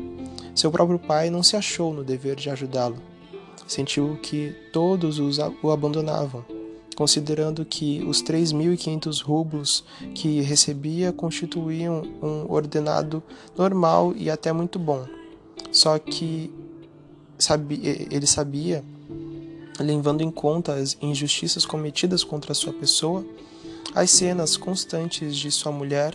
Seu 0.56 0.72
próprio 0.72 1.00
pai 1.00 1.30
não 1.30 1.44
se 1.44 1.58
achou 1.58 1.94
no 1.94 2.02
dever 2.02 2.38
de 2.38 2.50
ajudá-lo. 2.50 2.96
Sentiu 3.68 4.18
que 4.24 4.56
todos 4.72 5.20
os, 5.20 5.38
o 5.62 5.70
abandonavam, 5.70 6.46
considerando 6.96 7.66
que 7.66 8.04
os 8.04 8.24
3.500 8.24 9.24
rublos 9.24 9.84
que 10.14 10.42
recebia 10.42 11.12
constituíam 11.12 12.04
um 12.22 12.52
ordenado 12.52 13.24
normal 13.58 14.14
e 14.16 14.30
até 14.30 14.52
muito 14.52 14.78
bom. 14.78 15.06
Só 15.72 15.98
que 15.98 16.52
sabia, 17.38 18.08
ele 18.12 18.28
sabia 18.28 18.84
levando 19.80 20.22
em 20.22 20.30
conta 20.30 20.74
as 20.76 20.98
injustiças 21.02 21.66
cometidas 21.66 22.24
contra 22.24 22.54
sua 22.54 22.74
pessoa, 22.74 23.26
as 23.96 24.12
cenas 24.12 24.56
constantes 24.56 25.36
de 25.36 25.50
sua 25.52 25.72
mulher, 25.72 26.14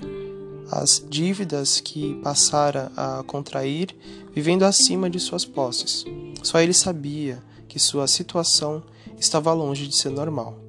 as 0.71 1.05
dívidas 1.09 1.81
que 1.81 2.15
passara 2.23 2.93
a 2.97 3.23
contrair, 3.27 3.95
vivendo 4.33 4.65
acima 4.65 5.09
de 5.09 5.19
suas 5.19 5.45
posses. 5.45 6.05
Só 6.43 6.61
ele 6.61 6.75
sabia 6.75 7.43
que 7.67 7.79
sua 7.79 8.07
situação 8.07 8.83
estava 9.19 9.53
longe 9.53 9.87
de 9.87 9.97
ser 9.97 10.11
normal. 10.11 10.68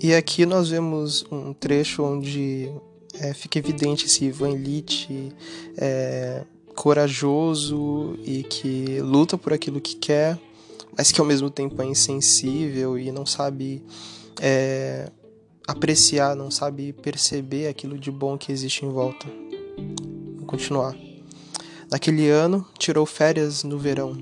E 0.00 0.14
aqui 0.14 0.46
nós 0.46 0.68
vemos 0.68 1.24
um 1.30 1.52
trecho 1.52 2.02
onde 2.02 2.70
é, 3.14 3.34
fica 3.34 3.58
evidente 3.58 4.06
esse 4.06 4.26
Ivan 4.26 4.50
Illich 4.50 5.32
é, 5.76 6.44
corajoso 6.74 8.16
e 8.24 8.44
que 8.44 9.00
luta 9.00 9.36
por 9.36 9.52
aquilo 9.52 9.80
que 9.80 9.96
quer, 9.96 10.38
mas 10.96 11.10
que 11.10 11.20
ao 11.20 11.26
mesmo 11.26 11.50
tempo 11.50 11.80
é 11.82 11.84
insensível 11.84 12.98
e 12.98 13.10
não 13.10 13.26
sabe 13.26 13.82
é, 14.40 15.10
apreciar, 15.66 16.36
não 16.36 16.50
sabe 16.50 16.92
perceber 16.92 17.66
aquilo 17.66 17.98
de 17.98 18.10
bom 18.10 18.38
que 18.38 18.52
existe 18.52 18.84
em 18.84 18.90
volta. 18.90 19.26
Vou 20.36 20.46
continuar. 20.46 20.96
Naquele 21.90 22.28
ano, 22.28 22.66
tirou 22.78 23.04
férias 23.06 23.64
no 23.64 23.78
verão 23.78 24.16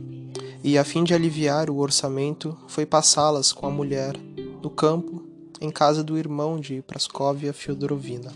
e, 0.63 0.79
a 0.79 0.85
fim 0.85 1.05
de 1.05 1.13
aliviar 1.13 1.69
o 1.69 1.77
orçamento, 1.77 2.57
foi 2.69 2.87
passá-las 2.87 3.53
com 3.53 3.67
a 3.67 3.71
mulher 3.71 4.17
no 4.63 4.71
campo, 4.71 5.26
em 5.61 5.71
casa 5.71 6.03
do 6.03 6.19
irmão 6.19 6.59
de 6.59 6.83
Praskovia 6.83 7.53
Fyodorovina. 7.53 8.33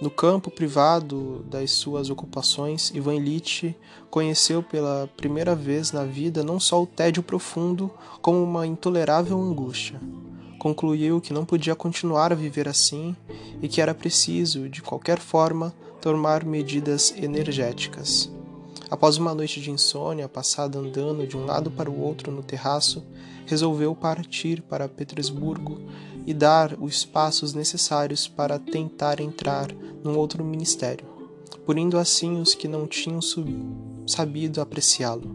No 0.00 0.10
campo 0.10 0.50
privado 0.50 1.42
das 1.48 1.70
suas 1.70 2.10
ocupações, 2.10 2.90
Ivan 2.94 3.14
Illich 3.14 3.74
conheceu 4.10 4.62
pela 4.62 5.08
primeira 5.16 5.54
vez 5.54 5.90
na 5.90 6.04
vida 6.04 6.44
não 6.44 6.60
só 6.60 6.82
o 6.82 6.86
tédio 6.86 7.22
profundo, 7.22 7.90
como 8.20 8.42
uma 8.42 8.66
intolerável 8.66 9.40
angústia. 9.40 9.98
Concluiu 10.58 11.20
que 11.20 11.32
não 11.32 11.46
podia 11.46 11.74
continuar 11.74 12.30
a 12.30 12.36
viver 12.36 12.68
assim 12.68 13.16
e 13.62 13.68
que 13.68 13.80
era 13.80 13.94
preciso, 13.94 14.68
de 14.68 14.82
qualquer 14.82 15.18
forma, 15.18 15.72
tomar 16.00 16.44
medidas 16.44 17.14
energéticas. 17.16 18.30
Após 18.90 19.16
uma 19.16 19.34
noite 19.34 19.60
de 19.60 19.70
insônia 19.70 20.28
passada 20.28 20.78
andando 20.78 21.26
de 21.26 21.36
um 21.36 21.44
lado 21.46 21.70
para 21.70 21.90
o 21.90 22.00
outro 22.00 22.30
no 22.30 22.42
terraço, 22.42 23.02
resolveu 23.46 23.94
partir 23.94 24.60
para 24.62 24.88
Petersburgo 24.88 25.80
e 26.26 26.34
dar 26.34 26.76
os 26.80 27.04
passos 27.04 27.54
necessários 27.54 28.26
para 28.26 28.58
tentar 28.58 29.20
entrar 29.20 29.72
num 30.02 30.18
outro 30.18 30.44
ministério, 30.44 31.06
punindo 31.64 31.96
assim 31.96 32.40
os 32.40 32.54
que 32.54 32.66
não 32.68 32.86
tinham 32.86 33.20
sabido 34.06 34.60
apreciá-lo. 34.60 35.34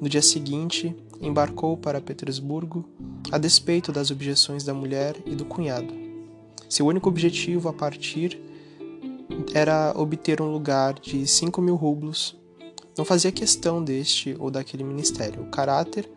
No 0.00 0.08
dia 0.08 0.22
seguinte, 0.22 0.96
embarcou 1.20 1.76
para 1.76 2.00
Petersburgo, 2.00 2.88
a 3.30 3.36
despeito 3.36 3.92
das 3.92 4.10
objeções 4.10 4.64
da 4.64 4.72
mulher 4.72 5.14
e 5.26 5.34
do 5.34 5.44
cunhado. 5.44 5.92
Seu 6.68 6.86
único 6.86 7.08
objetivo 7.08 7.68
a 7.68 7.72
partir 7.72 8.40
era 9.52 9.92
obter 9.96 10.40
um 10.40 10.50
lugar 10.50 10.94
de 10.94 11.26
cinco 11.26 11.60
mil 11.60 11.76
rublos. 11.76 12.36
Não 12.96 13.04
fazia 13.04 13.30
questão 13.30 13.82
deste 13.82 14.34
ou 14.38 14.50
daquele 14.50 14.84
ministério. 14.84 15.42
O 15.42 15.46
caráter 15.46 16.08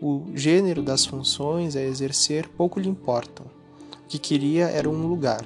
o 0.00 0.24
gênero 0.34 0.82
das 0.82 1.04
funções 1.04 1.76
a 1.76 1.82
exercer 1.82 2.48
pouco 2.48 2.80
lhe 2.80 2.88
importam. 2.88 3.44
O 4.04 4.08
que 4.08 4.18
queria 4.18 4.66
era 4.66 4.88
um 4.88 5.06
lugar, 5.06 5.44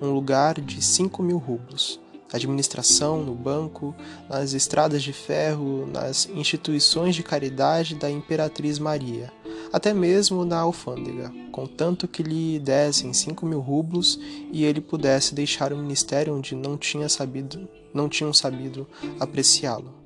um 0.00 0.10
lugar 0.12 0.60
de 0.60 0.80
cinco 0.80 1.22
mil 1.22 1.38
rublos. 1.38 2.00
Administração 2.32 3.22
no 3.22 3.34
banco, 3.34 3.94
nas 4.28 4.52
estradas 4.52 5.02
de 5.02 5.12
ferro, 5.12 5.86
nas 5.86 6.28
instituições 6.34 7.14
de 7.14 7.22
caridade 7.22 7.94
da 7.94 8.10
Imperatriz 8.10 8.78
Maria, 8.80 9.32
até 9.72 9.94
mesmo 9.94 10.44
na 10.44 10.58
alfândega, 10.58 11.32
contanto 11.52 12.08
que 12.08 12.24
lhe 12.24 12.58
dessem 12.58 13.12
cinco 13.12 13.46
mil 13.46 13.60
rublos 13.60 14.18
e 14.52 14.64
ele 14.64 14.80
pudesse 14.80 15.34
deixar 15.34 15.72
o 15.72 15.78
ministério 15.78 16.36
onde 16.36 16.56
não, 16.56 16.76
tinha 16.76 17.08
sabido, 17.08 17.68
não 17.94 18.08
tinham 18.08 18.32
sabido 18.32 18.88
apreciá-lo 19.20 20.05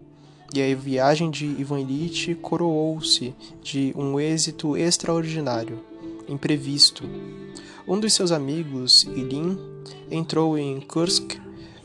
e 0.52 0.60
a 0.60 0.74
viagem 0.74 1.30
de 1.30 1.46
Ivan 1.46 1.80
Illich 1.80 2.34
coroou-se 2.34 3.34
de 3.62 3.92
um 3.96 4.18
êxito 4.18 4.76
extraordinário, 4.76 5.78
imprevisto. 6.28 7.04
Um 7.86 7.98
dos 7.98 8.12
seus 8.14 8.32
amigos, 8.32 9.04
Ilin, 9.04 9.58
entrou 10.10 10.58
em 10.58 10.80
Kursk 10.80 11.36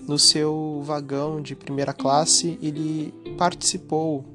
no 0.08 0.18
seu 0.18 0.82
vagão 0.84 1.42
de 1.42 1.56
primeira 1.56 1.94
classe 1.94 2.58
e 2.62 2.70
lhe 2.70 3.14
participou 3.38 4.26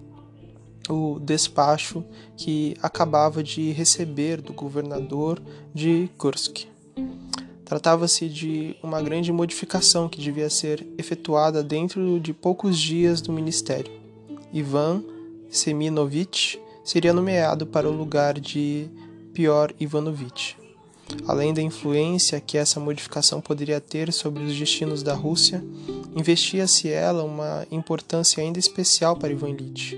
o 0.89 1.21
despacho 1.21 2.05
que 2.37 2.77
acabava 2.83 3.43
de 3.43 3.71
receber 3.71 4.41
do 4.41 4.53
governador 4.53 5.41
de 5.75 6.09
Kursk. 6.19 6.67
Tratava-se 7.65 8.29
de 8.29 8.77
uma 8.83 9.01
grande 9.01 9.33
modificação 9.33 10.09
que 10.09 10.21
devia 10.21 10.51
ser 10.51 10.85
efetuada 10.99 11.63
dentro 11.63 12.19
de 12.19 12.33
poucos 12.33 12.77
dias 12.77 13.21
do 13.21 13.33
ministério. 13.33 14.00
Ivan 14.53 15.03
Seminovich 15.49 16.61
seria 16.85 17.13
nomeado 17.13 17.67
para 17.67 17.89
o 17.89 17.93
lugar 17.93 18.39
de 18.39 18.89
Pior 19.33 19.73
Ivanovich. 19.79 20.57
Além 21.27 21.53
da 21.53 21.63
influência 21.63 22.41
que 22.41 22.57
essa 22.57 22.79
modificação 22.79 23.41
poderia 23.41 23.81
ter 23.81 24.13
sobre 24.13 24.43
os 24.45 24.57
destinos 24.57 25.03
da 25.03 25.15
Rússia, 25.15 25.63
investia-se 26.15 26.89
ela 26.89 27.25
uma 27.25 27.67
importância 27.71 28.43
ainda 28.43 28.59
especial 28.59 29.17
para 29.17 29.33
Ivan 29.33 29.51
Illich. 29.51 29.97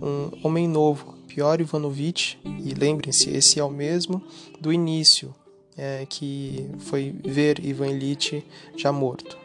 Um 0.00 0.30
homem 0.42 0.68
novo, 0.68 1.14
Pior 1.26 1.60
Ivanovich, 1.60 2.38
e 2.44 2.74
lembrem-se, 2.74 3.30
esse 3.30 3.58
é 3.58 3.64
o 3.64 3.70
mesmo 3.70 4.22
do 4.60 4.72
início, 4.72 5.34
é, 5.76 6.06
que 6.08 6.68
foi 6.78 7.14
ver 7.24 7.64
Ivan 7.64 7.88
Illich 7.88 8.44
já 8.76 8.92
morto. 8.92 9.38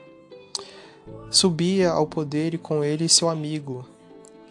Subia 1.29 1.91
ao 1.91 2.05
poder 2.05 2.53
e 2.53 2.57
com 2.57 2.83
ele 2.83 3.07
seu 3.07 3.29
amigo, 3.29 3.85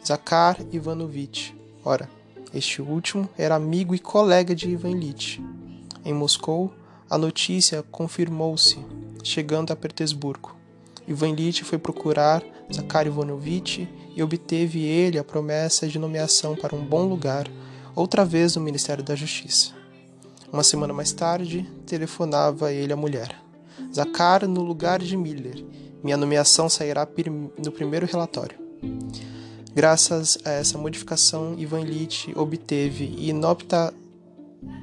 Zakhar 0.04 0.56
Ivanovich. 0.72 1.54
Ora, 1.84 2.08
este 2.54 2.80
último 2.80 3.28
era 3.36 3.54
amigo 3.54 3.94
e 3.94 3.98
colega 3.98 4.54
de 4.54 4.68
Ivan 4.68 4.90
Illich. 4.90 5.42
Em 6.04 6.14
Moscou, 6.14 6.72
a 7.08 7.18
notícia 7.18 7.82
confirmou-se, 7.90 8.78
chegando 9.22 9.72
a 9.72 9.76
Petersburgo. 9.76 10.56
Ivan 11.06 11.28
Illich 11.28 11.64
foi 11.64 11.78
procurar 11.78 12.42
Zakhar 12.72 13.06
Ivanovich 13.06 13.88
e 14.16 14.22
obteve 14.22 14.82
ele 14.82 15.18
a 15.18 15.24
promessa 15.24 15.86
de 15.86 15.98
nomeação 15.98 16.56
para 16.56 16.74
um 16.74 16.84
bom 16.84 17.06
lugar, 17.06 17.46
outra 17.94 18.24
vez 18.24 18.56
no 18.56 18.62
Ministério 18.62 19.04
da 19.04 19.14
Justiça. 19.14 19.72
Uma 20.52 20.62
semana 20.62 20.92
mais 20.92 21.12
tarde, 21.12 21.68
telefonava 21.86 22.72
ele 22.72 22.92
à 22.92 22.96
mulher. 22.96 23.36
Zakhar 23.94 24.48
no 24.48 24.62
lugar 24.62 25.00
de 25.00 25.16
Miller. 25.16 25.64
Minha 26.02 26.16
nomeação 26.16 26.68
sairá 26.68 27.06
no 27.62 27.70
primeiro 27.70 28.06
relatório. 28.06 28.58
Graças 29.74 30.36
a 30.44 30.50
essa 30.50 30.76
modificação, 30.76 31.54
Ivan 31.56 31.82
Illich 31.82 32.32
obteve 32.36 33.14
inopta, 33.18 33.94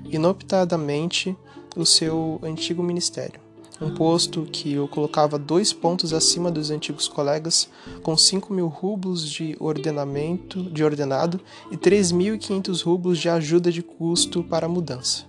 inoptadamente 0.09 1.35
o 1.75 1.85
seu 1.85 2.39
antigo 2.41 2.81
ministério, 2.81 3.39
um 3.81 3.93
posto 3.93 4.47
que 4.49 4.79
o 4.79 4.87
colocava 4.87 5.37
dois 5.37 5.73
pontos 5.73 6.13
acima 6.13 6.49
dos 6.49 6.71
antigos 6.71 7.09
colegas, 7.09 7.69
com 8.01 8.17
5 8.17 8.53
mil 8.53 8.67
rublos 8.67 9.29
de 9.29 9.57
ordenamento 9.59 10.63
de 10.63 10.83
ordenado 10.85 11.39
e 11.69 11.75
3.500 11.75 12.81
rublos 12.83 13.19
de 13.19 13.27
ajuda 13.27 13.69
de 13.69 13.83
custo 13.83 14.41
para 14.41 14.67
a 14.67 14.69
mudança. 14.69 15.25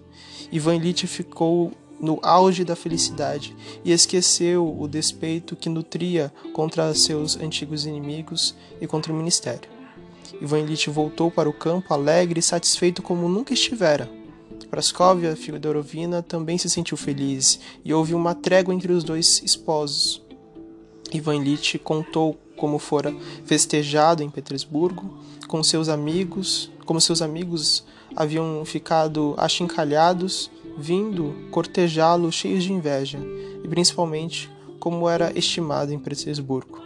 Ivan 0.52 0.76
Illich 0.76 1.06
ficou 1.08 1.72
no 2.00 2.18
auge 2.22 2.64
da 2.64 2.76
felicidade 2.76 3.56
e 3.84 3.92
esqueceu 3.92 4.76
o 4.78 4.86
despeito 4.86 5.56
que 5.56 5.68
nutria 5.68 6.32
contra 6.52 6.94
seus 6.94 7.36
antigos 7.36 7.86
inimigos 7.86 8.54
e 8.80 8.86
contra 8.86 9.12
o 9.12 9.16
ministério. 9.16 9.68
Ivan 10.40 10.60
Illich 10.60 10.90
voltou 10.90 11.30
para 11.30 11.48
o 11.48 11.52
campo 11.52 11.92
alegre 11.92 12.40
e 12.40 12.42
satisfeito 12.42 13.02
como 13.02 13.28
nunca 13.28 13.52
estivera. 13.52 14.08
Praskovia 14.70 15.34
Fyodorovina 15.34 16.22
também 16.22 16.58
se 16.58 16.68
sentiu 16.68 16.96
feliz 16.96 17.58
e 17.84 17.94
houve 17.94 18.14
uma 18.14 18.34
trégua 18.34 18.74
entre 18.74 18.92
os 18.92 19.02
dois 19.02 19.42
esposos. 19.42 20.22
Ivan 21.12 21.36
Illich 21.36 21.78
contou 21.78 22.38
como 22.56 22.78
fora 22.78 23.14
festejado 23.44 24.22
em 24.22 24.28
Petersburgo 24.28 25.18
com 25.46 25.62
seus 25.62 25.88
amigos, 25.88 26.70
como 26.84 27.00
seus 27.00 27.22
amigos 27.22 27.84
haviam 28.14 28.62
ficado 28.64 29.34
achincalhados, 29.38 30.50
vindo 30.78 31.34
cortejá-lo 31.50 32.30
cheios 32.30 32.62
de 32.62 32.72
inveja, 32.72 33.18
e 33.62 33.68
principalmente 33.68 34.50
como 34.78 35.08
era 35.08 35.36
estimado 35.36 35.92
em 35.92 35.98
Petersburgo. 35.98 36.80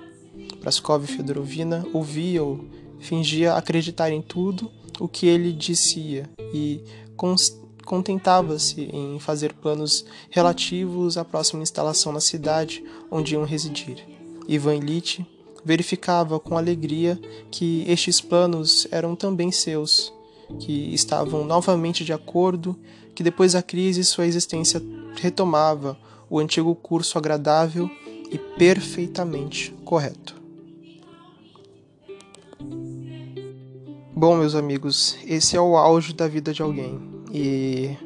Praskov 0.60 1.06
Fedorovina 1.06 1.86
ouvia-o, 1.92 2.64
fingia 2.98 3.54
acreditar 3.54 4.10
em 4.10 4.22
tudo 4.22 4.70
o 4.98 5.06
que 5.08 5.26
ele 5.26 5.52
dizia 5.52 6.30
e 6.54 6.80
contentava-se 7.84 8.82
em 8.92 9.18
fazer 9.18 9.52
planos 9.52 10.04
relativos 10.30 11.18
à 11.18 11.24
próxima 11.24 11.62
instalação 11.62 12.12
na 12.12 12.20
cidade 12.20 12.82
onde 13.10 13.34
iam 13.34 13.44
residir. 13.44 14.06
Ivan 14.48 14.76
Ilitch 14.76 15.20
verificava 15.64 16.40
com 16.40 16.56
alegria 16.56 17.20
que 17.50 17.84
estes 17.86 18.20
planos 18.20 18.86
eram 18.90 19.14
também 19.14 19.52
seus, 19.52 20.12
que 20.58 20.92
estavam 20.94 21.44
novamente 21.44 22.04
de 22.04 22.12
acordo, 22.12 22.76
que 23.14 23.22
depois 23.22 23.52
da 23.52 23.62
crise 23.62 24.04
sua 24.04 24.26
existência 24.26 24.82
retomava 25.20 25.98
o 26.28 26.38
antigo 26.38 26.74
curso 26.74 27.18
agradável 27.18 27.90
e 28.30 28.38
perfeitamente 28.38 29.74
correto. 29.84 30.40
Bom, 34.14 34.36
meus 34.36 34.54
amigos, 34.54 35.18
esse 35.26 35.56
é 35.56 35.60
o 35.60 35.76
auge 35.76 36.12
da 36.12 36.28
vida 36.28 36.52
de 36.52 36.62
alguém. 36.62 37.00
E 37.32 37.96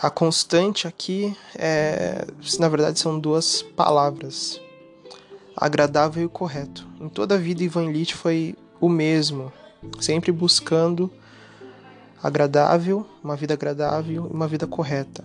a 0.00 0.10
constante 0.10 0.86
aqui 0.86 1.36
é, 1.56 2.26
na 2.58 2.68
verdade, 2.68 2.98
são 3.00 3.18
duas 3.18 3.62
palavras: 3.62 4.60
agradável 5.56 6.26
e 6.26 6.28
correto. 6.28 6.86
Em 7.00 7.08
toda 7.08 7.36
a 7.36 7.38
vida, 7.38 7.62
Ivan 7.62 7.84
Illich 7.84 8.14
foi 8.14 8.54
o 8.80 8.88
mesmo, 8.88 9.52
sempre 10.00 10.30
buscando 10.30 11.10
agradável, 12.22 13.06
uma 13.22 13.36
vida 13.36 13.54
agradável 13.54 14.14
e 14.14 14.18
uma 14.18 14.46
vida 14.46 14.66
correta. 14.66 15.24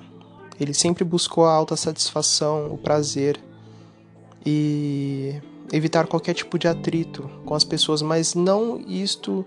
Ele 0.60 0.74
sempre 0.74 1.04
buscou 1.04 1.46
a 1.46 1.52
alta 1.52 1.76
satisfação, 1.76 2.74
o 2.74 2.78
prazer 2.78 3.40
e 4.46 5.40
evitar 5.72 6.08
qualquer 6.08 6.34
tipo 6.34 6.58
de 6.58 6.68
atrito 6.68 7.30
com 7.46 7.54
as 7.54 7.64
pessoas, 7.64 8.02
mas 8.02 8.34
não 8.34 8.80
isto 8.88 9.46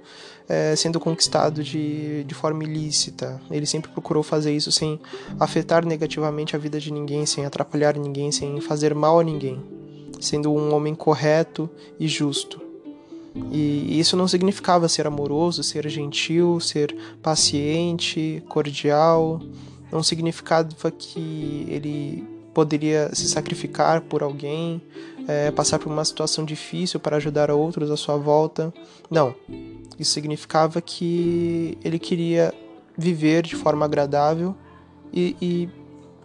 é, 0.48 0.76
sendo 0.76 1.00
conquistado 1.00 1.64
de, 1.64 2.24
de 2.24 2.34
forma 2.34 2.62
ilícita. 2.62 3.40
Ele 3.50 3.66
sempre 3.66 3.90
procurou 3.90 4.22
fazer 4.22 4.54
isso 4.54 4.70
sem 4.70 5.00
afetar 5.38 5.84
negativamente 5.84 6.54
a 6.54 6.58
vida 6.58 6.78
de 6.78 6.92
ninguém, 6.92 7.26
sem 7.26 7.44
atrapalhar 7.46 7.96
ninguém, 7.96 8.30
sem 8.30 8.60
fazer 8.60 8.94
mal 8.94 9.18
a 9.18 9.24
ninguém, 9.24 9.62
sendo 10.20 10.52
um 10.52 10.74
homem 10.74 10.94
correto 10.94 11.68
e 11.98 12.06
justo. 12.06 12.69
E 13.34 13.98
isso 13.98 14.16
não 14.16 14.26
significava 14.26 14.88
ser 14.88 15.06
amoroso, 15.06 15.62
ser 15.62 15.88
gentil, 15.88 16.58
ser 16.60 16.94
paciente, 17.22 18.42
cordial. 18.48 19.40
Não 19.92 20.02
significava 20.02 20.90
que 20.90 21.66
ele 21.68 22.24
poderia 22.52 23.14
se 23.14 23.28
sacrificar 23.28 24.02
por 24.02 24.22
alguém, 24.22 24.82
é, 25.28 25.50
passar 25.50 25.78
por 25.78 25.90
uma 25.90 26.04
situação 26.04 26.44
difícil 26.44 26.98
para 26.98 27.16
ajudar 27.16 27.50
outros 27.50 27.90
à 27.90 27.96
sua 27.96 28.16
volta. 28.16 28.72
Não. 29.10 29.34
Isso 29.98 30.12
significava 30.12 30.80
que 30.80 31.78
ele 31.84 31.98
queria 31.98 32.54
viver 32.96 33.42
de 33.42 33.54
forma 33.54 33.84
agradável 33.84 34.54
e, 35.12 35.36
e 35.40 35.68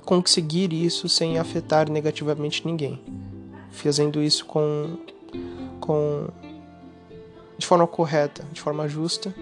conseguir 0.04 0.72
isso 0.74 1.10
sem 1.10 1.38
afetar 1.38 1.89
negativamente 1.89 2.65
ninguém, 2.65 3.02
fazendo 3.72 4.22
isso 4.22 4.46
com, 4.46 4.98
com 5.80 6.28
de 7.58 7.65
forma 7.65 7.88
correta, 7.88 8.46
de 8.52 8.62
forma 8.62 8.88
justa. 8.88 9.34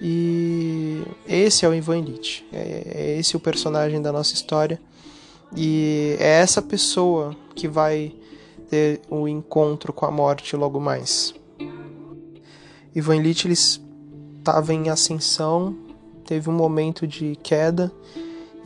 E 0.00 1.02
esse 1.26 1.64
é 1.64 1.68
o 1.68 1.74
Ivan 1.74 1.98
Illich, 1.98 2.46
é, 2.52 2.82
é 2.94 3.18
esse 3.18 3.36
o 3.36 3.40
personagem 3.40 4.00
da 4.00 4.12
nossa 4.12 4.34
história. 4.34 4.80
E 5.56 6.16
é 6.20 6.40
essa 6.40 6.60
pessoa 6.60 7.34
que 7.54 7.66
vai 7.66 8.14
ter 8.68 9.00
o 9.08 9.22
um 9.22 9.28
encontro 9.28 9.92
com 9.92 10.06
a 10.06 10.10
morte 10.10 10.54
logo 10.54 10.78
mais. 10.78 11.34
Ivan 12.94 13.16
Illich 13.16 13.80
estava 14.38 14.72
em 14.72 14.88
ascensão, 14.88 15.76
teve 16.24 16.48
um 16.48 16.52
momento 16.52 17.06
de 17.06 17.36
queda 17.42 17.90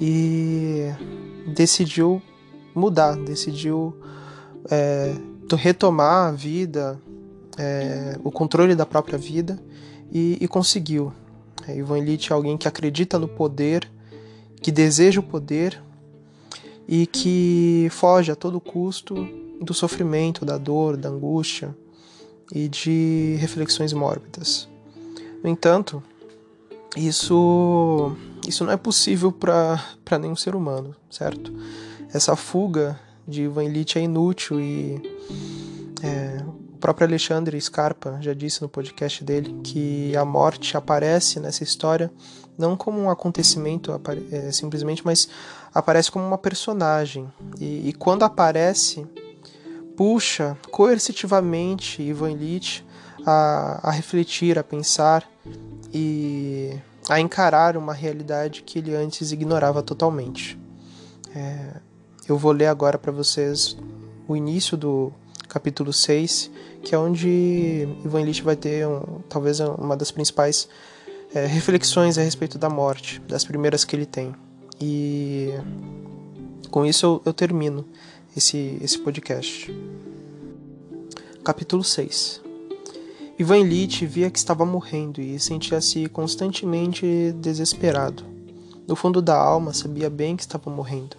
e 0.00 0.90
decidiu 1.54 2.20
mudar, 2.74 3.16
decidiu 3.16 3.96
é, 4.70 5.14
retomar 5.56 6.28
a 6.28 6.32
vida, 6.32 7.00
é, 7.58 8.18
o 8.22 8.30
controle 8.30 8.74
da 8.74 8.86
própria 8.86 9.18
vida 9.18 9.58
e, 10.10 10.38
e 10.40 10.48
conseguiu. 10.48 11.12
É, 11.66 11.76
Ivan 11.76 11.98
Illich 11.98 12.30
é 12.30 12.34
alguém 12.34 12.56
que 12.56 12.68
acredita 12.68 13.18
no 13.18 13.28
poder, 13.28 13.88
que 14.60 14.70
deseja 14.70 15.20
o 15.20 15.22
poder 15.22 15.80
e 16.88 17.06
que 17.06 17.88
foge 17.90 18.30
a 18.32 18.36
todo 18.36 18.60
custo 18.60 19.28
do 19.60 19.72
sofrimento, 19.72 20.44
da 20.44 20.58
dor, 20.58 20.96
da 20.96 21.08
angústia 21.08 21.74
e 22.52 22.68
de 22.68 23.36
reflexões 23.38 23.92
mórbidas. 23.92 24.68
No 25.42 25.48
entanto, 25.48 26.02
isso, 26.96 28.14
isso 28.46 28.64
não 28.64 28.72
é 28.72 28.76
possível 28.76 29.32
para 29.32 30.18
nenhum 30.20 30.36
ser 30.36 30.54
humano, 30.54 30.94
certo? 31.10 31.52
Essa 32.12 32.36
fuga 32.36 33.00
de 33.26 33.42
Ivan 33.42 33.64
Illich 33.64 33.98
é 33.98 34.02
inútil 34.02 34.60
e 34.60 35.00
próprio 36.82 37.06
Alexandre 37.06 37.58
Scarpa 37.60 38.18
já 38.20 38.34
disse 38.34 38.60
no 38.60 38.68
podcast 38.68 39.22
dele 39.22 39.54
que 39.62 40.16
a 40.16 40.24
morte 40.24 40.76
aparece 40.76 41.38
nessa 41.38 41.62
história 41.62 42.10
não 42.58 42.76
como 42.76 43.00
um 43.00 43.08
acontecimento 43.08 43.92
é, 44.32 44.50
simplesmente, 44.50 45.00
mas 45.04 45.28
aparece 45.72 46.10
como 46.10 46.26
uma 46.26 46.36
personagem. 46.36 47.32
E, 47.60 47.88
e 47.88 47.92
quando 47.92 48.24
aparece, 48.24 49.06
puxa 49.96 50.58
coercitivamente 50.72 52.02
Ivan 52.02 52.32
Illich 52.32 52.84
a, 53.24 53.88
a 53.88 53.90
refletir, 53.92 54.58
a 54.58 54.64
pensar 54.64 55.26
e 55.94 56.76
a 57.08 57.20
encarar 57.20 57.76
uma 57.76 57.94
realidade 57.94 58.64
que 58.64 58.80
ele 58.80 58.92
antes 58.92 59.30
ignorava 59.30 59.84
totalmente. 59.84 60.58
É, 61.32 61.76
eu 62.28 62.36
vou 62.36 62.50
ler 62.50 62.66
agora 62.66 62.98
para 62.98 63.12
vocês 63.12 63.76
o 64.26 64.36
início 64.36 64.76
do 64.76 65.12
capítulo 65.52 65.92
6, 65.92 66.50
que 66.82 66.94
é 66.94 66.98
onde 66.98 67.86
Ivan 68.02 68.22
Illich 68.22 68.42
vai 68.42 68.56
ter 68.56 68.88
um, 68.88 69.20
talvez 69.28 69.60
uma 69.60 69.94
das 69.94 70.10
principais 70.10 70.66
é, 71.34 71.44
reflexões 71.44 72.16
a 72.16 72.22
respeito 72.22 72.56
da 72.56 72.70
morte, 72.70 73.20
das 73.28 73.44
primeiras 73.44 73.84
que 73.84 73.94
ele 73.94 74.06
tem. 74.06 74.34
E 74.80 75.50
com 76.70 76.86
isso 76.86 77.04
eu, 77.04 77.22
eu 77.26 77.34
termino 77.34 77.84
esse, 78.34 78.78
esse 78.80 78.98
podcast. 78.98 79.70
Capítulo 81.44 81.84
6 81.84 82.40
Ivan 83.38 83.58
Illich 83.58 84.06
via 84.06 84.30
que 84.30 84.38
estava 84.38 84.64
morrendo 84.64 85.20
e 85.20 85.38
sentia-se 85.38 86.08
constantemente 86.08 87.32
desesperado. 87.42 88.24
No 88.88 88.96
fundo 88.96 89.20
da 89.20 89.36
alma, 89.36 89.74
sabia 89.74 90.08
bem 90.08 90.34
que 90.34 90.42
estava 90.42 90.70
morrendo, 90.70 91.16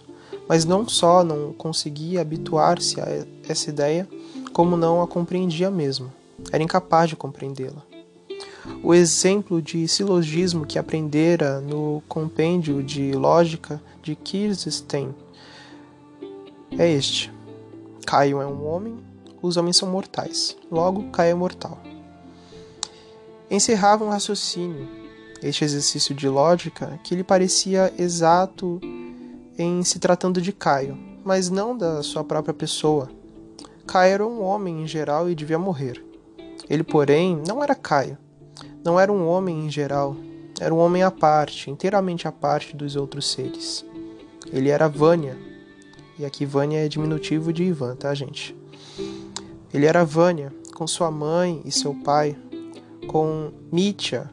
mas 0.48 0.64
não 0.64 0.88
só 0.88 1.22
não 1.22 1.52
conseguia 1.52 2.20
habituar-se 2.20 3.00
a 3.00 3.24
essa 3.48 3.70
ideia, 3.70 4.08
como 4.54 4.76
não 4.76 5.02
a 5.02 5.06
compreendia 5.06 5.68
mesmo. 5.68 6.10
Era 6.50 6.62
incapaz 6.62 7.10
de 7.10 7.16
compreendê-la. 7.16 7.82
O 8.82 8.94
exemplo 8.94 9.60
de 9.60 9.86
silogismo 9.86 10.64
que 10.64 10.78
aprendera 10.78 11.60
no 11.60 12.02
compêndio 12.08 12.82
de 12.82 13.12
lógica 13.12 13.82
de 14.02 14.14
Kirsten 14.14 15.14
é 16.78 16.90
este: 16.90 17.32
Caio 18.06 18.40
é 18.40 18.46
um 18.46 18.66
homem, 18.66 18.96
os 19.42 19.56
homens 19.56 19.76
são 19.76 19.90
mortais, 19.90 20.56
logo 20.70 21.10
Caio 21.10 21.32
é 21.32 21.34
mortal. 21.34 21.78
Encerrava 23.50 24.04
um 24.04 24.08
raciocínio, 24.08 24.88
este 25.42 25.64
exercício 25.64 26.14
de 26.14 26.28
lógica, 26.28 26.98
que 27.04 27.14
lhe 27.14 27.24
parecia 27.24 27.92
exato 27.98 28.80
em 29.58 29.82
se 29.82 29.98
tratando 29.98 30.40
de 30.40 30.52
Caio, 30.52 30.96
mas 31.24 31.50
não 31.50 31.76
da 31.76 32.02
sua 32.02 32.24
própria 32.24 32.54
pessoa. 32.54 33.10
Caio 33.86 34.14
era 34.14 34.26
um 34.26 34.42
homem 34.42 34.82
em 34.82 34.86
geral 34.86 35.30
e 35.30 35.34
devia 35.34 35.58
morrer. 35.58 36.04
Ele, 36.68 36.82
porém, 36.82 37.40
não 37.46 37.62
era 37.62 37.74
Caio 37.74 38.18
não 38.84 39.00
era 39.00 39.10
um 39.10 39.26
homem 39.26 39.64
em 39.64 39.70
geral, 39.70 40.14
era 40.60 40.72
um 40.72 40.78
homem 40.78 41.02
à 41.02 41.10
parte, 41.10 41.70
inteiramente 41.70 42.28
à 42.28 42.32
parte 42.32 42.76
dos 42.76 42.96
outros 42.96 43.30
seres. 43.32 43.84
Ele 44.52 44.68
era 44.68 44.88
Vânia, 44.88 45.38
e 46.18 46.24
aqui 46.24 46.44
Vânia 46.44 46.84
é 46.84 46.88
diminutivo 46.88 47.50
de 47.50 47.64
Ivan, 47.64 47.96
tá, 47.96 48.14
gente? 48.14 48.54
Ele 49.72 49.86
era 49.86 50.04
Vânia, 50.04 50.52
com 50.74 50.86
sua 50.86 51.10
mãe 51.10 51.62
e 51.64 51.72
seu 51.72 51.94
pai, 51.94 52.36
com 53.08 53.50
Mitya 53.72 54.30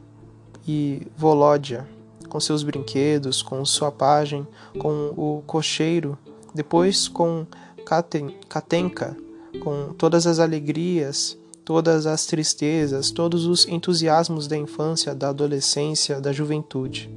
e 0.68 1.06
Volodya, 1.16 1.88
com 2.28 2.38
seus 2.38 2.62
brinquedos, 2.62 3.40
com 3.40 3.64
sua 3.64 3.90
pagem, 3.90 4.46
com 4.78 5.14
o 5.16 5.42
cocheiro, 5.46 6.16
depois 6.54 7.08
com 7.08 7.46
Katenka, 7.86 9.16
com 9.60 9.92
todas 9.94 10.26
as 10.26 10.38
alegrias 10.38 11.36
todas 11.64 12.06
as 12.06 12.26
tristezas, 12.26 13.10
todos 13.10 13.46
os 13.46 13.66
entusiasmos 13.66 14.46
da 14.46 14.56
infância, 14.56 15.14
da 15.14 15.28
adolescência, 15.28 16.20
da 16.20 16.32
juventude. 16.32 17.10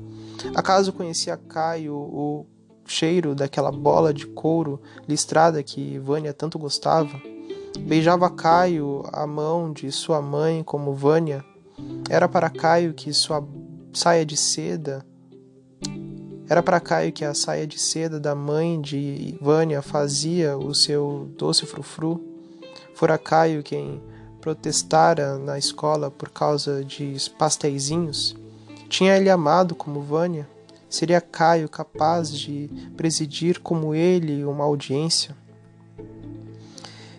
Acaso 0.54 0.94
conhecia 0.94 1.38
Caio 1.38 1.96
o 1.96 2.46
cheiro 2.86 3.34
daquela 3.34 3.72
bola 3.72 4.14
de 4.14 4.28
couro 4.28 4.80
listrada 5.08 5.64
que 5.64 5.98
Vânia 5.98 6.34
tanto 6.34 6.60
gostava? 6.60 7.20
Beijava 7.80 8.30
Caio 8.30 9.04
a 9.12 9.26
mão 9.26 9.74
de 9.74 9.92
sua 9.92 10.22
mãe 10.22 10.64
como 10.64 10.94
Vânia? 10.94 11.44
Era 12.10 12.28
para 12.28 12.50
Caio 12.50 12.94
que 12.94 13.12
sua 13.12 13.46
saia 13.92 14.26
de 14.26 14.38
seda 14.38 15.06
era 16.48 16.62
para 16.62 16.80
Caio 16.80 17.12
que 17.12 17.26
a 17.26 17.34
saia 17.34 17.66
de 17.66 17.80
seda 17.80 18.20
da 18.20 18.36
mãe 18.36 18.80
de 18.80 19.36
Vânia 19.42 19.82
fazia 19.82 20.56
o 20.56 20.76
seu 20.76 21.28
doce 21.36 21.66
frufru. 21.66 22.24
Fora 22.94 23.18
Caio 23.18 23.64
quem 23.64 24.00
protestara 24.40 25.40
na 25.40 25.58
escola 25.58 26.12
por 26.12 26.30
causa 26.30 26.84
de 26.84 27.18
pasteizinhos. 27.38 28.36
Tinha 28.88 29.18
ele 29.18 29.30
amado 29.30 29.74
como 29.74 30.02
Vânia? 30.02 30.48
Seria 30.88 31.20
Caio 31.20 31.68
capaz 31.68 32.30
de 32.30 32.70
presidir 32.96 33.60
como 33.60 33.96
ele 33.96 34.46
uma 34.46 34.64
audiência? 34.64 35.36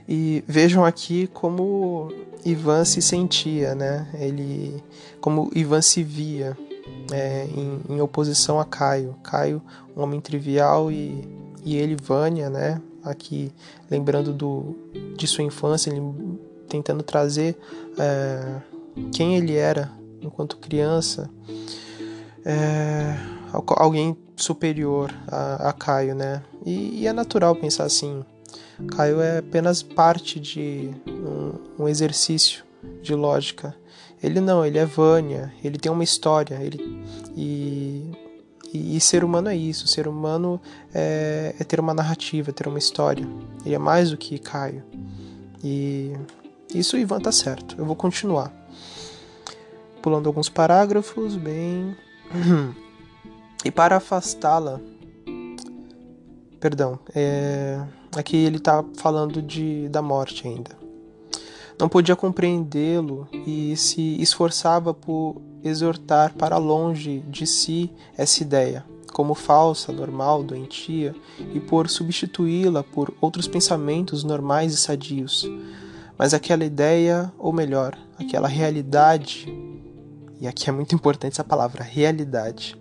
E 0.09 0.45
vejam 0.47 0.85
aqui 0.85 1.27
como 1.27 2.13
Ivan 2.45 2.85
se 2.85 3.03
sentia, 3.03 3.75
né? 3.75 4.09
Ele, 4.15 4.81
como 5.21 5.51
Ivan 5.53 5.83
se 5.83 6.05
via 6.05 6.57
é, 7.13 7.45
em, 7.47 7.81
em, 7.89 8.01
oposição 8.01 8.59
a 8.59 8.65
Caio. 8.65 9.15
Caio, 9.23 9.63
um 9.97 10.03
homem 10.03 10.21
trivial, 10.21 10.91
e, 10.91 11.29
e 11.65 11.77
ele, 11.77 11.97
Vânia, 11.97 12.51
né? 12.51 12.81
Aqui, 13.05 13.53
lembrando 13.91 14.33
do, 14.33 14.77
de 15.17 15.27
sua 15.27 15.45
infância, 15.45 15.91
ele 15.91 16.03
tentando 16.69 17.03
trazer 17.03 17.57
é, 17.99 18.61
quem 19.13 19.37
ele 19.37 19.55
era 19.55 19.91
enquanto 20.21 20.57
criança, 20.57 21.31
é, 22.45 23.17
alguém 23.53 24.17
superior 24.35 25.13
a, 25.29 25.69
a 25.69 25.73
Caio, 25.73 26.15
né? 26.15 26.43
E, 26.65 27.03
e, 27.03 27.07
é 27.07 27.13
natural 27.13 27.55
pensar 27.55 27.85
assim. 27.85 28.25
Caio 28.89 29.21
é 29.21 29.39
apenas 29.39 29.83
parte 29.83 30.39
de 30.39 30.91
um, 31.07 31.85
um 31.85 31.89
exercício 31.89 32.65
de 33.03 33.15
lógica 33.15 33.75
ele 34.27 34.41
não, 34.41 34.67
ele 34.67 34.77
é 34.77 34.85
Vânia, 34.85 35.55
ele 35.63 35.79
tem 35.79 35.91
uma 35.91 36.03
história, 36.03 36.57
ele 36.57 37.05
e, 37.37 38.11
e, 38.75 38.97
e 38.97 39.01
ser 39.01 39.23
humano 39.23 39.49
é 39.49 39.57
isso, 39.57 39.87
ser 39.87 40.09
humano 40.09 40.61
é, 40.93 41.55
é, 41.57 41.63
ter 41.63 41.79
uma 41.79 41.95
narrativa, 41.95 42.51
é 42.51 42.53
ter 42.53 42.67
uma 42.67 42.79
história. 42.79 43.25
Ele 43.65 43.77
é 43.77 43.79
mais 43.79 44.11
do 44.11 44.17
que 44.17 44.37
Caio. 44.41 44.83
E 45.63 46.13
isso 46.75 46.97
o 46.97 46.99
Ivan 46.99 47.21
tá 47.21 47.31
certo. 47.31 47.77
Eu 47.79 47.85
vou 47.85 47.95
continuar. 47.95 48.53
Pulando 50.03 50.27
alguns 50.27 50.49
parágrafos, 50.49 51.37
bem. 51.37 51.97
e 53.65 53.71
para 53.71 53.97
afastá-la. 53.99 54.81
Perdão, 56.59 56.99
é... 57.15 57.81
aqui 58.17 58.37
ele 58.37 58.59
tá 58.59 58.85
falando 58.97 59.41
de, 59.41 59.89
da 59.89 60.03
morte 60.03 60.49
ainda. 60.49 60.86
Não 61.79 61.89
podia 61.89 62.17
compreendê-lo 62.17 63.29
e 63.33 63.77
se 63.77 64.21
esforçava 64.21 64.95
por 64.95 65.43
exortar 65.63 66.33
para 66.35 66.57
longe 66.57 67.21
de 67.29 67.47
si 67.47 67.93
essa 68.17 68.43
ideia, 68.43 68.85
como 69.13 69.35
falsa, 69.35 69.93
normal, 69.93 70.43
doentia, 70.43 71.15
e 71.53 71.61
por 71.61 71.91
substituí-la 71.91 72.83
por 72.83 73.13
outros 73.21 73.47
pensamentos 73.47 74.25
normais 74.25 74.73
e 74.73 74.77
sadios. 74.79 75.47
Mas 76.17 76.33
aquela 76.33 76.65
ideia, 76.65 77.31
ou 77.39 77.53
melhor, 77.53 77.97
aquela 78.19 78.49
realidade, 78.49 79.47
e 80.41 80.47
aqui 80.47 80.71
é 80.71 80.73
muito 80.73 80.95
importante 80.95 81.33
essa 81.33 81.45
palavra, 81.45 81.83
realidade, 81.83 82.75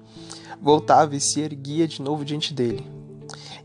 voltava 0.62 1.18
e 1.18 1.20
se 1.20 1.42
erguia 1.42 1.86
de 1.86 2.02
novo 2.02 2.24
diante 2.24 2.54
dele. 2.54 2.90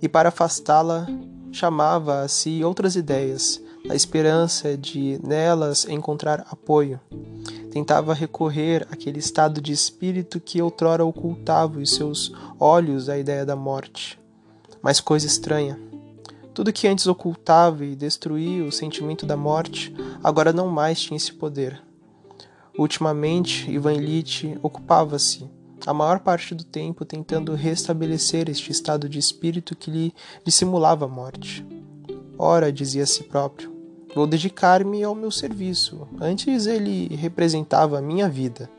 E 0.02 0.08
para 0.08 0.30
afastá-la, 0.30 1.06
chamava 1.52 2.22
a 2.22 2.28
si 2.28 2.64
outras 2.64 2.96
ideias, 2.96 3.62
a 3.88 3.94
esperança 3.94 4.76
de 4.76 5.18
nelas 5.22 5.86
encontrar 5.88 6.46
apoio. 6.50 7.00
Tentava 7.70 8.14
recorrer 8.14 8.86
àquele 8.90 9.18
estado 9.18 9.60
de 9.60 9.72
espírito 9.72 10.40
que 10.40 10.60
outrora 10.60 11.04
ocultava 11.04 11.78
os 11.78 11.94
seus 11.94 12.32
olhos 12.58 13.08
a 13.08 13.18
ideia 13.18 13.46
da 13.46 13.56
morte. 13.56 14.18
Mas 14.82 15.00
coisa 15.00 15.26
estranha. 15.26 15.78
Tudo 16.52 16.72
que 16.72 16.88
antes 16.88 17.06
ocultava 17.06 17.84
e 17.84 17.94
destruía 17.94 18.64
o 18.64 18.72
sentimento 18.72 19.24
da 19.24 19.36
morte, 19.36 19.94
agora 20.22 20.52
não 20.52 20.66
mais 20.66 21.00
tinha 21.00 21.16
esse 21.16 21.32
poder. 21.32 21.80
Ultimamente, 22.76 23.70
Ivan 23.70 23.94
Illich 23.94 24.58
ocupava-se, 24.62 25.48
a 25.86 25.94
maior 25.94 26.20
parte 26.20 26.54
do 26.54 26.64
tempo, 26.64 27.04
tentando 27.04 27.54
restabelecer 27.54 28.48
este 28.48 28.72
estado 28.72 29.08
de 29.08 29.18
espírito 29.18 29.76
que 29.76 29.90
lhe 29.90 30.14
dissimulava 30.44 31.04
a 31.04 31.08
morte. 31.08 31.64
Ora, 32.42 32.72
dizia 32.72 33.02
a 33.02 33.06
si 33.06 33.24
próprio, 33.24 33.70
vou 34.14 34.26
dedicar-me 34.26 35.04
ao 35.04 35.14
meu 35.14 35.30
serviço. 35.30 36.08
Antes 36.18 36.66
ele 36.66 37.14
representava 37.14 37.98
a 37.98 38.00
minha 38.00 38.30
vida. 38.30 38.70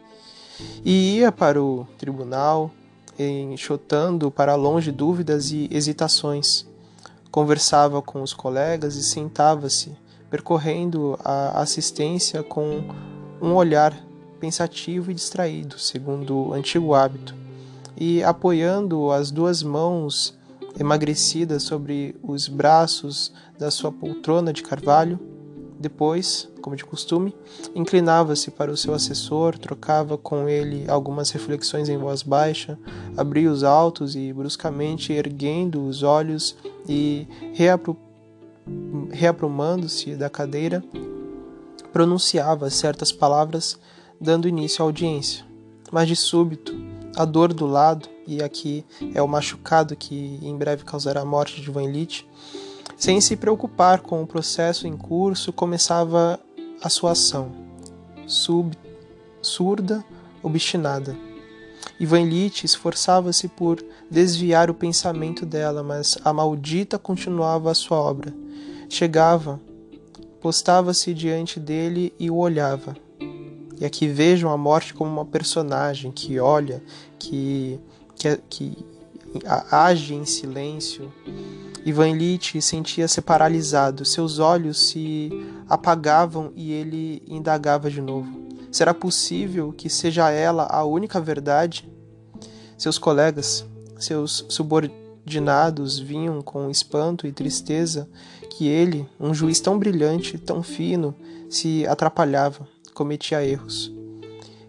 E 0.84 1.18
ia 1.18 1.32
para 1.32 1.62
o 1.62 1.86
tribunal, 1.96 2.72
enxotando 3.20 4.32
para 4.32 4.56
longe 4.56 4.92
dúvidas 4.92 5.52
e 5.52 5.70
hesitações. 5.70 6.66
Conversava 7.30 8.02
com 8.02 8.24
os 8.24 8.34
colegas 8.34 8.96
e 8.96 9.04
sentava-se, 9.04 9.92
percorrendo 10.28 11.16
a 11.24 11.62
assistência 11.62 12.42
com 12.42 12.84
um 13.40 13.54
olhar 13.54 13.96
pensativo 14.40 15.12
e 15.12 15.14
distraído, 15.14 15.78
segundo 15.78 16.48
o 16.48 16.54
antigo 16.54 16.96
hábito, 16.96 17.36
e 17.96 18.24
apoiando 18.24 19.12
as 19.12 19.30
duas 19.30 19.62
mãos 19.62 20.36
emagrecida 20.80 21.60
sobre 21.60 22.16
os 22.24 22.48
braços 22.48 23.34
da 23.58 23.70
sua 23.70 23.92
poltrona 23.92 24.54
de 24.54 24.64
carvalho. 24.64 25.20
Depois, 25.80 26.48
como 26.62 26.76
de 26.76 26.86
costume, 26.86 27.36
inclinava-se 27.74 28.52
para 28.52 28.72
o 28.72 28.78
seu 28.78 28.94
assessor, 28.94 29.58
trocava 29.58 30.18
com 30.18 30.48
ele 30.48 30.86
algumas 30.88 31.32
reflexões 31.32 31.90
em 31.90 31.98
voz 31.98 32.22
baixa, 32.22 32.78
abria 33.18 33.52
os 33.52 33.64
altos 33.64 34.16
e, 34.16 34.32
bruscamente 34.32 35.12
erguendo 35.12 35.88
os 35.88 36.04
olhos 36.04 36.56
e 36.88 37.28
reapro 37.54 37.98
reaprumando-se 39.12 40.16
da 40.16 40.30
cadeira, 40.30 40.84
pronunciava 41.92 42.70
certas 42.70 43.12
palavras, 43.12 43.78
dando 44.20 44.48
início 44.48 44.84
à 44.84 44.86
audiência. 44.86 45.44
Mas 45.92 46.08
de 46.08 46.16
súbito, 46.16 46.74
a 47.16 47.26
dor 47.26 47.54
do 47.54 47.66
lado, 47.66 48.08
e 48.32 48.42
aqui 48.42 48.86
é 49.14 49.22
o 49.22 49.28
machucado 49.28 49.96
que 49.96 50.40
em 50.42 50.56
breve 50.56 50.86
causará 50.86 51.22
a 51.22 51.26
morte 51.26 51.62
de 51.62 51.70
Van 51.70 51.86
Lit, 51.86 52.26
sem 52.98 53.20
se 53.20 53.36
preocupar 53.36 54.00
com 54.00 54.22
o 54.24 54.28
processo 54.28 54.88
em 54.88 54.96
curso, 54.96 55.52
começava 55.52 56.40
a 56.82 56.88
sua 56.88 57.12
ação, 57.12 57.52
sub, 58.26 58.78
surda, 59.42 60.04
obstinada. 60.42 61.18
Ivan 62.00 62.24
Lit 62.24 62.66
esforçava-se 62.66 63.48
por 63.48 63.84
desviar 64.10 64.70
o 64.70 64.74
pensamento 64.74 65.46
dela, 65.46 65.84
mas 65.84 66.18
a 66.24 66.32
maldita 66.32 66.98
continuava 66.98 67.70
a 67.70 67.76
sua 67.76 67.98
obra. 67.98 68.34
Chegava, 68.90 69.60
postava-se 70.40 71.14
diante 71.14 71.60
dele 71.60 72.14
e 72.20 72.30
o 72.30 72.38
olhava. 72.38 72.96
E 73.80 73.86
aqui 73.86 74.08
vejam 74.08 74.52
a 74.52 74.58
morte 74.58 74.94
como 74.94 75.12
uma 75.12 75.26
personagem 75.26 76.12
que 76.12 76.40
olha, 76.40 76.84
que, 77.18 77.80
que, 78.22 78.38
que 78.50 78.78
age 79.72 80.14
em 80.14 80.26
silêncio. 80.26 81.12
Ivan 81.84 82.10
Illich 82.10 82.62
sentia-se 82.62 83.20
paralisado, 83.22 84.06
seus 84.06 84.38
olhos 84.38 84.90
se 84.90 85.32
apagavam 85.68 86.52
e 86.56 86.72
ele 86.72 87.24
indagava 87.28 87.90
de 87.90 88.00
novo. 88.00 88.30
Será 88.72 88.94
possível 88.94 89.74
que 89.74 89.90
seja 89.90 90.30
ela 90.30 90.68
a 90.70 90.84
única 90.86 91.20
verdade? 91.20 91.90
Seus 92.78 93.00
colegas, 93.00 93.66
seus 93.98 94.46
subordinados 94.48 95.98
vinham 95.98 96.42
com 96.42 96.70
espanto 96.70 97.26
e 97.26 97.32
tristeza 97.32 98.08
que 98.52 98.68
ele, 98.68 99.08
um 99.20 99.34
juiz 99.34 99.60
tão 99.60 99.80
brilhante, 99.80 100.38
tão 100.38 100.62
fino, 100.62 101.16
se 101.50 101.86
atrapalhava 101.88 102.68
cometia 102.94 103.44
erros. 103.44 103.92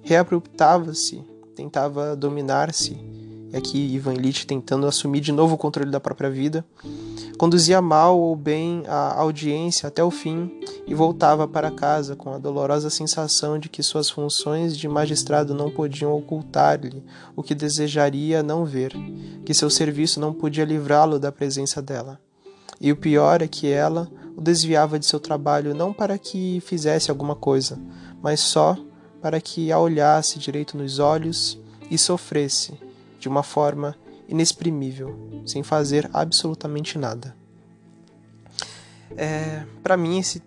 Reapruptava-se, 0.02 1.22
tentava 1.54 2.16
dominar-se, 2.16 2.96
e 3.52 3.56
aqui 3.56 3.78
Ivan 3.94 4.14
Illich 4.14 4.46
tentando 4.46 4.86
assumir 4.86 5.20
de 5.20 5.30
novo 5.30 5.54
o 5.54 5.58
controle 5.58 5.90
da 5.90 6.00
própria 6.00 6.30
vida, 6.30 6.64
conduzia 7.36 7.82
mal 7.82 8.18
ou 8.18 8.34
bem 8.34 8.82
a 8.88 9.20
audiência 9.20 9.88
até 9.88 10.02
o 10.02 10.10
fim 10.10 10.50
e 10.86 10.94
voltava 10.94 11.46
para 11.46 11.70
casa 11.70 12.16
com 12.16 12.32
a 12.32 12.38
dolorosa 12.38 12.88
sensação 12.88 13.58
de 13.58 13.68
que 13.68 13.82
suas 13.82 14.08
funções 14.08 14.76
de 14.76 14.88
magistrado 14.88 15.54
não 15.54 15.70
podiam 15.70 16.12
ocultar-lhe 16.14 17.02
o 17.36 17.42
que 17.42 17.54
desejaria 17.54 18.42
não 18.42 18.64
ver, 18.64 18.92
que 19.44 19.52
seu 19.52 19.68
serviço 19.68 20.18
não 20.18 20.32
podia 20.32 20.64
livrá-lo 20.64 21.18
da 21.18 21.30
presença 21.30 21.82
dela. 21.82 22.18
E 22.80 22.90
o 22.90 22.96
pior 22.96 23.42
é 23.42 23.48
que 23.48 23.68
ela 23.68 24.10
o 24.34 24.40
desviava 24.40 24.98
de 24.98 25.04
seu 25.04 25.20
trabalho 25.20 25.74
não 25.74 25.92
para 25.92 26.16
que 26.16 26.60
fizesse 26.64 27.10
alguma 27.10 27.36
coisa, 27.36 27.78
mas 28.22 28.40
só 28.40 28.76
para 29.20 29.40
que 29.40 29.70
a 29.70 29.78
olhasse 29.78 30.38
direito 30.38 30.76
nos 30.76 30.98
olhos 30.98 31.58
e 31.90 31.98
sofresse 31.98 32.91
de 33.22 33.28
uma 33.28 33.44
forma 33.44 33.94
inexprimível, 34.28 35.16
sem 35.46 35.62
fazer 35.62 36.10
absolutamente 36.12 36.98
nada. 36.98 37.36
É, 39.16 39.64
para 39.80 39.96
mim, 39.96 40.18
esse 40.18 40.42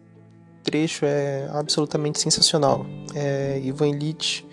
trecho 0.62 1.06
é 1.06 1.48
absolutamente 1.54 2.20
sensacional. 2.20 2.86
É, 3.14 3.62
Ivan 3.64 3.88
Illich 3.88 4.46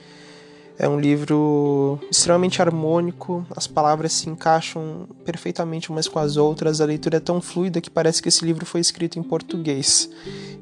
é 0.78 0.88
um 0.88 1.00
livro 1.00 1.98
extremamente 2.08 2.62
harmônico, 2.62 3.44
as 3.56 3.66
palavras 3.66 4.12
se 4.12 4.30
encaixam 4.30 5.08
perfeitamente 5.24 5.90
umas 5.90 6.06
com 6.06 6.20
as 6.20 6.36
outras, 6.36 6.80
a 6.80 6.84
leitura 6.84 7.16
é 7.16 7.20
tão 7.20 7.40
fluida 7.40 7.80
que 7.80 7.90
parece 7.90 8.22
que 8.22 8.28
esse 8.28 8.44
livro 8.44 8.64
foi 8.64 8.80
escrito 8.80 9.18
em 9.18 9.22
português. 9.22 10.08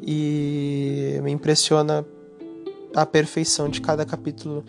E 0.00 1.20
me 1.22 1.30
impressiona 1.30 2.06
a 2.96 3.04
perfeição 3.04 3.68
de 3.68 3.82
cada 3.82 4.06
capítulo. 4.06 4.64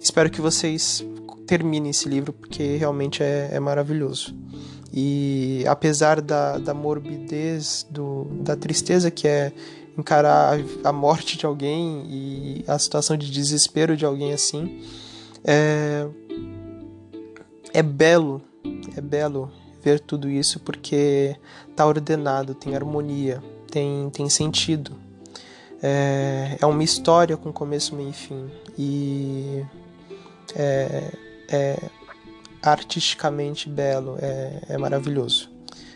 Espero 0.00 0.28
que 0.28 0.40
vocês 0.40 1.06
terminem 1.46 1.90
esse 1.90 2.08
livro 2.08 2.32
porque 2.32 2.76
realmente 2.76 3.22
é, 3.22 3.50
é 3.52 3.60
maravilhoso. 3.60 4.34
E 4.92 5.64
apesar 5.66 6.20
da, 6.20 6.58
da 6.58 6.74
morbidez, 6.74 7.86
do, 7.90 8.24
da 8.42 8.54
tristeza 8.54 9.10
que 9.10 9.26
é 9.26 9.52
encarar 9.96 10.58
a 10.84 10.92
morte 10.92 11.38
de 11.38 11.46
alguém 11.46 12.06
e 12.08 12.64
a 12.66 12.78
situação 12.78 13.16
de 13.16 13.30
desespero 13.30 13.96
de 13.96 14.04
alguém 14.04 14.32
assim, 14.32 14.82
é, 15.44 16.06
é 17.72 17.82
belo, 17.82 18.42
é 18.96 19.00
belo 19.00 19.50
ver 19.82 19.98
tudo 19.98 20.28
isso 20.28 20.60
porque 20.60 21.36
tá 21.74 21.86
ordenado, 21.86 22.54
tem 22.54 22.74
harmonia, 22.74 23.42
tem, 23.70 24.10
tem 24.10 24.28
sentido. 24.28 24.92
É, 25.82 26.58
é 26.60 26.66
uma 26.66 26.84
história 26.84 27.36
com 27.36 27.52
começo, 27.52 27.96
meio 27.96 28.10
e 28.10 28.12
fim. 28.12 28.50
E 28.78 29.64
é, 30.54 31.12
é 31.52 31.76
artisticamente 32.62 33.68
belo, 33.68 34.16
é, 34.20 34.62
é 34.70 34.78
maravilhoso. 34.78 35.50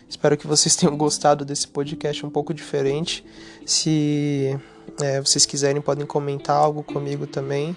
Espero 0.09 0.37
que 0.37 0.47
vocês 0.47 0.75
tenham 0.75 0.95
gostado 0.97 1.43
desse 1.43 1.67
podcast 1.67 2.25
um 2.25 2.29
pouco 2.29 2.53
diferente. 2.53 3.25
Se 3.65 4.57
é, 5.01 5.19
vocês 5.19 5.45
quiserem, 5.45 5.81
podem 5.81 6.05
comentar 6.05 6.55
algo 6.55 6.83
comigo 6.83 7.27
também. 7.27 7.75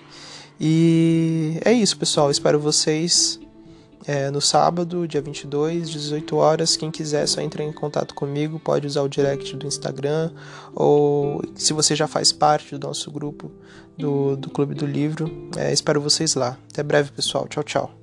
E 0.61 1.59
é 1.65 1.73
isso, 1.73 1.97
pessoal. 1.97 2.31
Espero 2.31 2.61
vocês 2.61 3.41
é, 4.07 4.31
no 4.31 4.41
sábado, 4.41 5.07
dia 5.09 5.21
22, 5.21 5.91
18 5.91 6.37
horas. 6.37 6.77
Quem 6.77 6.91
quiser, 6.91 7.27
só 7.27 7.41
entrar 7.41 7.65
em 7.65 7.73
contato 7.73 8.15
comigo. 8.15 8.61
Pode 8.61 8.87
usar 8.87 9.03
o 9.03 9.09
direct 9.09 9.57
do 9.57 9.67
Instagram. 9.67 10.33
Ou 10.75 11.43
se 11.55 11.73
você 11.73 11.97
já 11.97 12.07
faz 12.07 12.33
parte 12.33 12.77
do 12.77 12.87
nosso 12.87 13.11
grupo 13.11 13.51
do, 14.01 14.37
do 14.37 14.51
Clube 14.51 14.75
do 14.75 14.87
Livro, 14.87 15.51
é, 15.57 15.73
espero 15.73 16.01
vocês 16.01 16.35
lá. 16.35 16.57
Até 16.73 16.83
breve, 16.83 17.11
pessoal. 17.13 17.47
Tchau, 17.49 17.63
tchau. 17.63 18.00